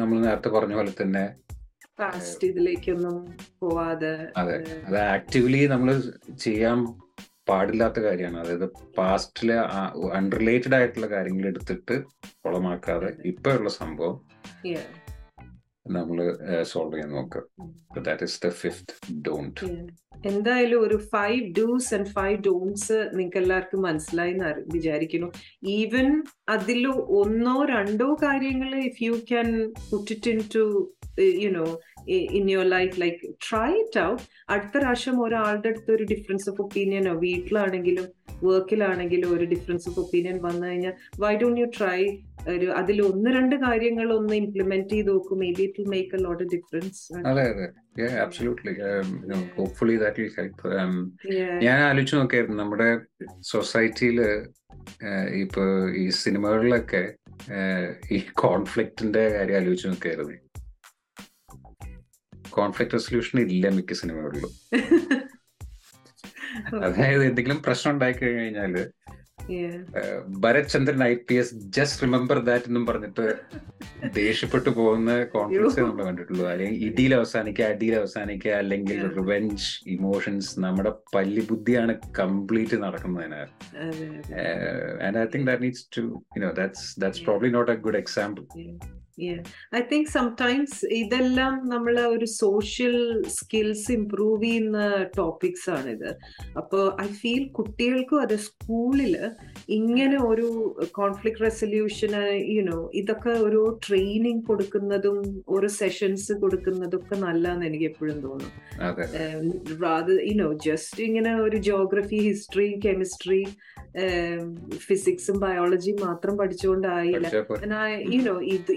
നമ്മൾ 0.00 0.16
നേരത്തെ 0.26 0.48
പറഞ്ഞ 0.48 0.74
പോലെ 0.74 0.92
തന്നെ 1.00 1.24
past 1.98 2.48
ഇതിലേക്കൊന്നും 2.48 3.16
പോവാതെ 3.60 4.12
അതെ. 4.36 4.56
അത് 4.86 4.98
ആക്റ്റീവ്ലി 4.98 5.66
നമ്മൾ 5.66 5.90
ചെയ്യാൻ 6.38 6.78
പാടില്ലാത്ത 7.48 7.98
കാര്യമാണ്. 8.00 8.38
അതായത് 8.38 8.66
പാസ്റ്റിലെ 8.98 9.56
അൺറിലേറ്റഡ് 10.12 10.74
ആയിട്ടുള്ള 10.74 11.06
കാര്യങ്ങൾ 11.06 11.46
എടുത്തിട്ട് 11.46 11.96
കുളമാക്കാതെ 12.44 13.10
ഇപ്പൊ 13.24 13.52
ഉള്ള 13.52 13.70
സംഭവം. 13.80 14.16
നമ്മൾ 15.86 16.18
സോൾവ് 16.62 16.92
ചെയ്യാൻ 16.92 17.10
നോക്കുക 17.10 17.42
that 18.02 18.22
is 18.22 18.40
the 18.44 18.48
fifth 18.60 18.92
don't 19.22 19.60
എന്തായാലും 20.26 20.80
ഒരു 20.80 20.96
five 21.10 21.54
do's 21.58 21.94
and 21.94 22.06
five 22.08 22.38
don'ts 22.38 22.98
നിങ്ങൾക്ക് 23.14 23.36
എല്ലാവർക്കും 23.36 23.82
മനസ്സിലായി 23.82 24.30
എന്ന് 24.30 24.52
വിചാരിക്കുന്നു. 24.72 25.28
ഈവൻ 25.70 26.06
അതിൽ 26.48 26.80
ഒന്നോ 27.18 27.64
രണ്ടോ 27.64 28.08
കാര്യങ്ങൾ 28.22 28.74
if 28.80 29.02
you 29.02 29.14
can 29.30 29.48
put 29.90 30.12
it 30.12 30.30
in 30.30 30.40
to 30.54 30.64
you 31.42 31.50
know 31.50 31.66
in 32.38 32.50
your 32.50 32.66
life 32.66 33.00
like 33.00 33.20
try 33.46 33.70
it 33.82 34.00
out 34.00 34.22
അടുത്ത 34.48 34.74
പ്രാവശ്യം 34.78 35.16
ഒരാളുടെ 35.22 35.68
അടുത്ത് 35.68 35.92
ഒരു 35.92 36.04
ഡിഫറൻസ് 36.12 36.46
ഓഫ് 36.50 36.62
ഒപ്പീനിയനോ 36.62 37.14
വീട്ടിലാണെങ്കിലും 37.24 38.06
വർക്കിലാണെങ്കിലും 38.44 39.28
ഒരു 39.36 39.44
ഡിഫറൻസ് 39.44 39.86
ഓഫ് 39.88 39.98
ഒപ്പീനിയൻ 40.00 40.38
വന്നു 40.42 40.64
കഴിഞ്ഞാൽ 40.68 40.94
വൈ 41.20 41.32
ഡോണ്ട് 41.42 41.60
യു 41.60 41.66
ട്രൈ 41.78 42.00
ഒരു 42.54 42.66
അതിൽ 42.72 42.98
ഒന്ന് 43.02 43.30
രണ്ട് 43.30 43.54
കാര്യങ്ങൾ 43.56 44.08
ഒന്ന് 44.16 44.34
ഇംപ്ലിമെന്റ് 44.36 44.90
ചെയ്ത് 44.90 45.10
നോക്കും. 45.10 45.38
Maybe 45.58 45.62
it 45.62 45.80
will 45.80 45.88
make 45.94 46.16
a 46.16 46.20
lot 46.26 46.44
difference 46.54 47.00
അതെ 47.30 47.44
അതെ. 47.52 47.66
Absolutely 48.24 48.74
hopefully 49.56 49.96
that 50.02 50.20
will 50.22 50.32
help 50.38 50.70
ഞാൻ 51.66 51.78
ആലോചിച്ച് 51.88 52.16
നോക്കിയായിരുന്നു 52.16 52.58
നമ്മുടെ 52.62 52.90
സൊസൈറ്റിയിൽ 53.52 54.20
ഇപ്പൊ 55.42 55.64
ഈ 56.02 56.06
സിനിമകളിലൊക്കെ 56.22 57.04
ഈ 58.12 58.20
കോൺഫ്ലിക്റ്റിന്റെ 58.42 59.22
കാര്യം 59.36 59.58
ആലോചിച്ച് 59.60 59.88
നോക്കിയായിരുന്നു. 59.88 60.36
കോൺഫ്ലിക്ട് 62.58 62.96
റെസൊല്യൂഷൻ 62.98 63.38
ഇല്ല 63.46 63.74
മിക്ക 63.78 64.00
സിനിമകളിലും. 64.02 64.52
അതായത് 66.86 67.22
എന്തെങ്കിലും 67.28 67.58
പ്രശ്നം 67.64 67.90
ഉണ്ടായി 67.94 68.14
കഴിഞ്ഞാൽ 68.18 68.74
Bharath 70.42 70.68
Chandran 70.72 71.00
I 71.04 71.14
P 71.28 71.34
S 71.40 71.56
just 71.76 72.02
remember 72.04 72.38
that 72.48 72.68
എന്നും 72.70 72.84
പറഞ്ഞിട്ട് 72.86 73.24
ദേഷ്യപ്പെട്ടു 74.18 74.70
പോകുന്ന 74.78 75.10
കോൺഫ്ലിക്ട്സ് 75.34 75.80
നമ്മൾ 75.80 76.06
കണ്ടിട്ടുള്ളൂ. 76.08 76.44
അല്ലെങ്കിൽ 76.52 76.78
ഇടിയിൽ 76.88 77.12
അവസാനിക്കുക 77.18 77.64
അടിയിൽ 77.72 77.94
അവസാനിക്കുക 78.00 78.52
അല്ലെങ്കിൽ 78.62 79.00
റിവെഞ്ച് 79.18 79.66
ഇമോഷൻസ് 79.96 80.52
നമ്മുടെ 80.64 80.92
പല്ലി 81.14 81.44
ബുദ്ധിയാണ് 81.50 81.94
കംപ്ലീറ്റ് 82.20 82.78
നടക്കുന്നതിന്. 82.84 83.42
And 85.06 85.18
I 85.24 85.26
think 85.34 85.48
that 85.50 85.64
needs 85.66 85.86
to 85.96 86.04
you 86.36 86.42
know 86.46 86.52
that's 86.60 86.86
that's 87.04 87.24
probably 87.28 87.50
not 87.58 87.72
a 87.76 87.78
good 87.86 88.00
example 88.04 88.44
I 89.76 89.80
think 89.80 90.08
sometimes 90.08 90.86
ഇതെല്ലാം 90.86 91.68
നമ്മൾ 91.68 92.00
ഒരു 92.00 92.24
സോഷ്യൽ 92.24 93.22
സ്കിൽസ് 93.28 93.92
ഇംപ്രൂവ് 93.92 94.44
ചെയ്യുന്ന 94.44 95.06
ടോപ്പിക്സ് 95.16 95.70
ആണിത്. 95.70 96.10
അപ്പോൾ 96.56 97.02
ഐ 97.02 97.06
ഫീൽ 97.06 97.48
കുട്ടികൾക്കും 97.48 98.20
അത് 98.20 98.36
സ്കൂളിൽ 98.36 99.30
ഇങ്ങനെ 99.68 100.18
ഒരു 100.18 100.76
കോൺഫ്ലിക്ട് 100.92 101.40
റെസൊല്യൂഷന് 101.40 102.22
യുനോ 102.56 102.90
ഇതൊക്കെ 102.94 103.30
ഒരു 103.30 103.78
ട്രെയിനിങ് 103.88 104.42
കൊടുക്കുന്നതും 104.42 105.42
ഒരു 105.48 105.66
സെഷൻസ് 105.66 106.32
കൊടുക്കുന്നതും 106.32 106.98
ഒക്കെ 106.98 107.16
നല്ലതെന്ന് 107.16 107.66
എനിക്ക് 107.66 107.84
എപ്പോഴും 107.84 108.20
തോന്നും. 108.20 108.52
യുനോ 110.30 110.52
ജസ്റ്റ് 110.52 111.02
ഇങ്ങനെ 111.02 111.34
ഒരു 111.40 111.56
ജോഗ്രഫി 111.56 112.16
ഹിസ്റ്ററി 112.16 112.80
കെമിസ്ട്രി 112.84 113.46
ഫിസിക്സും 114.76 115.40
ബയോളജിയും 115.40 115.98
മാത്രം 116.06 116.38
പഠിച്ചുകൊണ്ടായില്ല. 116.38 117.26
യുനോ 118.12 118.42
ഇത് 118.42 118.72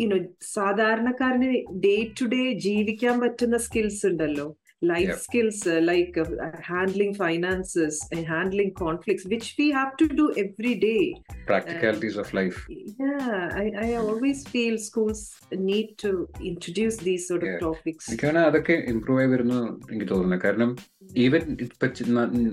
യുനോ 0.00 0.16
സാധാരണക്കാരന് 0.42 1.50
ഡേ 1.84 2.12
ടു 2.20 2.26
ഡേ 2.26 2.52
ജീവിക്കാൻ 2.52 3.20
പറ്റുന്ന 3.20 3.56
സ്കിൽസ് 3.56 4.06
ഉണ്ടല്ലോ. 4.06 4.56
Life 4.82 5.08
yep. 5.08 5.18
skills 5.18 5.66
uh, 5.66 5.80
like 5.82 6.16
uh, 6.18 6.24
handling 6.62 7.14
finances 7.14 8.06
and 8.12 8.26
handling 8.26 8.72
conflicts 8.74 9.24
which 9.24 9.54
we 9.58 9.70
have 9.70 9.96
to 9.96 10.06
do 10.06 10.32
every 10.36 10.74
day 10.74 11.14
practicalities 11.46 12.16
uh, 12.16 12.20
of 12.20 12.34
life 12.34 12.66
yeah 12.68 13.48
I, 13.52 13.72
I 13.78 13.94
always 13.94 14.46
feel 14.46 14.76
schools 14.78 15.34
need 15.52 15.96
to 15.98 16.28
introduce 16.42 16.98
these 16.98 17.26
sort 17.28 17.42
yeah. 17.42 17.54
of 17.54 17.60
topics 17.60 18.08
എനിക്ക് 18.08 18.32
അതൊക്കെ 18.46 18.76
improve 18.86 19.20
ആയി 19.20 19.30
വരുന്നു 19.34 19.58
എനിക്ക് 19.90 20.08
തോന്നുന്നു 20.14 20.36
കാരണം 20.36 20.76
even 21.14 21.56
ഇപ്പൊ 21.66 21.88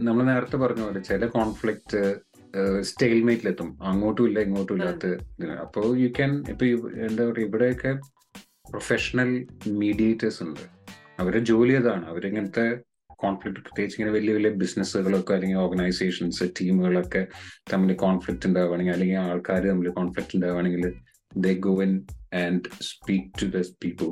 നമ്മൾ 0.02 0.24
നേരത്തെ 0.24 0.58
പറഞ്ഞ 0.58 0.82
പോലെ 0.82 1.00
ചില 1.00 1.26
കോൺഫ്ലിക്റ്റ് 1.26 2.02
സ്റ്റെയിൽമേറ്റിലെത്തും 2.82 3.78
അങ്ങോട്ടും 3.82 4.26
ഇല്ല 4.28 4.40
ഇങ്ങോട്ടും 4.40 4.76
ഇല്ലാത്ത 4.76 5.08
അപ്പോൾ 5.60 5.98
യു 5.98 6.08
ക്യാൻ 6.08 6.44
ഇപ്പൊ 6.50 6.66
എന്താ 7.08 7.24
പറയുക 7.26 7.48
ഇവിടെയൊക്കെ 7.48 8.00
പ്രൊഫഷണൽ 8.70 9.48
മീഡിയേറ്റേഴ്സ് 9.68 10.44
ഉണ്ട് 10.44 10.83
അവരുടെ 11.20 11.44
ജോലി 11.44 11.74
അതാണ്. 11.74 12.06
അവരിങ്ങനത്തെ 12.06 12.80
കോൺഫ്ലിക്ട് 13.24 13.60
പ്രത്യേകിച്ച് 13.60 14.02
ഇങ്ങനെ 14.02 14.14
വലിയ 14.18 14.34
വലിയ 14.34 14.50
ബിസിനസ്സുകളൊക്കെ 14.50 15.34
അല്ലെങ്കിൽ 15.34 15.58
ഓർഗനൈസേഷൻസ് 15.58 16.44
ടീമുകളൊക്കെ 16.62 17.28
തമ്മിൽ 17.74 17.96
കോൺഫ്ലിക്ട് 17.96 18.48
ഉണ്ടാവുകയാണെങ്കിൽ 18.48 18.94
അല്ലെങ്കിൽ 18.94 19.18
ആൾക്കാർ 19.18 19.62
തമ്മിൽ 19.68 19.90
കോൺഫ്ലിക്ട് 19.90 20.36
ഉണ്ടാവുകയാണെങ്കിൽ 20.36 20.94
they 21.38 21.54
go 21.60 21.84
in 21.84 21.94
and 22.34 22.62
speak 22.82 23.30
to 23.42 23.46
the 23.58 23.62
people 23.84 24.10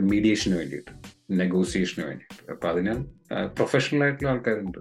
മീഡിയേഷന് 0.00 0.56
വേണ്ടിയിട്ട് 0.56 0.92
നെഗോസിയേഷന് 1.30 2.04
വേണ്ടിയിട്ട്. 2.04 2.50
അപ്പൊ 2.50 2.68
അതിന് 2.68 2.94
പ്രൊഫഷണൽ 3.46 4.02
ആയിട്ടുള്ള 4.02 4.30
ആൾക്കാരുണ്ട്. 4.30 4.80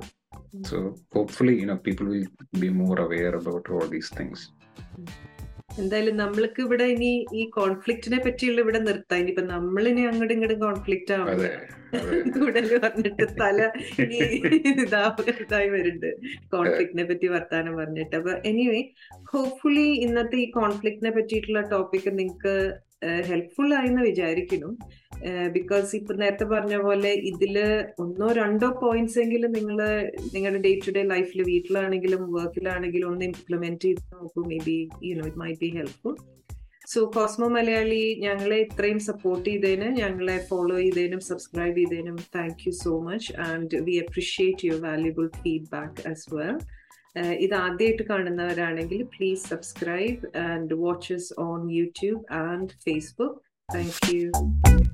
So 0.70 0.78
hopefully 1.16 1.54
you 1.62 1.66
know 1.66 1.76
people 1.76 2.10
will 2.10 2.26
be 2.60 2.68
more 2.68 3.02
aware 3.02 3.36
about 3.36 3.72
all 3.72 3.88
these 3.88 4.20
things 4.20 4.46
എന്തായാലും 5.82 6.16
നമ്മൾക്ക് 6.24 6.60
ഇവിടെ 6.66 6.86
ഇനി 6.94 7.10
ഈ 7.40 7.44
കോൺഫ്ലിക്റ്റിനെ 7.58 8.20
പറ്റിയുള്ള 8.26 8.60
ഇവിടെ 8.62 8.80
നിർത്താം. 8.80 9.20
ഇനിയിപ്പൊ 9.22 9.44
നമ്മളിനി 9.54 10.04
അങ്ങോട്ടും 10.10 10.36
ഇങ്ങോട്ടും 10.36 10.62
കോൺഫ്ലിക്റ്റ് 10.68 11.16
ആവില്ല 11.20 11.50
കൂടുതൽ 12.36 12.66
പറഞ്ഞിട്ട് 12.84 13.26
തല 13.42 13.60
ഇതായി 15.44 15.70
വരുന്നുണ്ട് 15.76 16.10
കോൺഫ്ലിക്റ്റിനെ 16.54 17.04
പറ്റി 17.04 17.28
വർത്താനം 17.36 17.74
പറഞ്ഞിട്ട്. 17.76 18.16
അപ്പൊ 18.16 18.32
എനിവേ 18.50 18.82
ഹോപ്പ്ഫുള്ളി 19.32 19.88
ഇന്നത്തെ 20.06 20.38
ഈ 20.46 20.48
കോൺഫ്ലിക്റ്റിനെ 20.52 21.12
പറ്റിയിട്ടുള്ള 21.18 21.62
ടോപ്പിക് 21.74 22.10
നിങ്ങൾക്ക് 22.20 22.56
ഹെൽപ്ഫുൾ 23.30 23.70
ആയി 23.80 23.90
എന്ന് 23.92 24.02
വിചാരിക്കുന്നു. 24.02 24.70
ബിക്കോസ് 25.54 25.90
ഇപ്പൊ 25.96 26.14
നേരത്തെ 26.14 26.46
പറഞ്ഞ 26.46 26.76
പോലെ 26.78 27.12
ഇതിൽ 27.32 27.56
ഒന്നോ 28.00 28.28
രണ്ടോ 28.34 28.70
പോയിന്റ്സ് 28.82 29.20
എങ്കിലും 29.20 29.52
നിങ്ങൾ 29.52 29.78
നിങ്ങളുടെ 30.34 30.62
ഡേ 30.68 30.72
ടു 30.86 30.92
ഡേ 30.92 31.04
ലൈഫിൽ 31.14 31.42
വീട്ടിലാണെങ്കിലും 31.44 32.24
വർക്കിലാണെങ്കിലും 32.32 33.10
ഒന്ന് 33.10 33.26
ഇംപ്ലിമെന്റ് 33.26 33.82
ചെയ്ത് 33.82 34.02
നോക്കൂ. 34.14 34.44
Maybe 34.66 34.78
you 35.04 35.14
know 35.16 35.26
it 35.26 35.42
might 35.44 35.60
be 35.60 35.72
helpful 35.78 36.16
so 36.88 37.02
Cosmo 37.14 37.48
Malayali 37.50 38.04
ഞങ്ങളെ 38.20 38.58
ഇത്രയും 38.58 39.00
സപ്പോർട്ട് 39.00 39.46
ചെയ്തതിന് 39.50 39.88
ഞങ്ങളെ 40.02 40.36
ഫോളോ 40.50 40.76
ചെയ്തതിനും 40.82 41.22
subscribe 41.30 41.78
ചെയ്തതിനും 41.78 42.18
thank 42.36 42.64
you 42.68 42.74
so 42.82 42.94
much 43.02 43.30
and 43.48 43.80
we 43.82 43.96
appreciate 43.98 44.68
your 44.68 44.82
valuable 44.82 45.28
feedback 45.40 46.04
as 46.12 46.28
well 46.36 46.58
ഇത് 47.40 47.54
ആദ്യമായിട്ട് 47.56 48.04
കാണുന്നവരാണെങ്കിൽ 48.04 49.02
please 49.14 49.44
subscribe 49.50 50.22
and 50.46 50.78
watch us 50.82 51.30
on 51.40 51.62
YouTube 51.72 52.22
and 52.42 52.70
Facebook 52.86 53.38
Thank 53.72 54.14
you. 54.14 54.32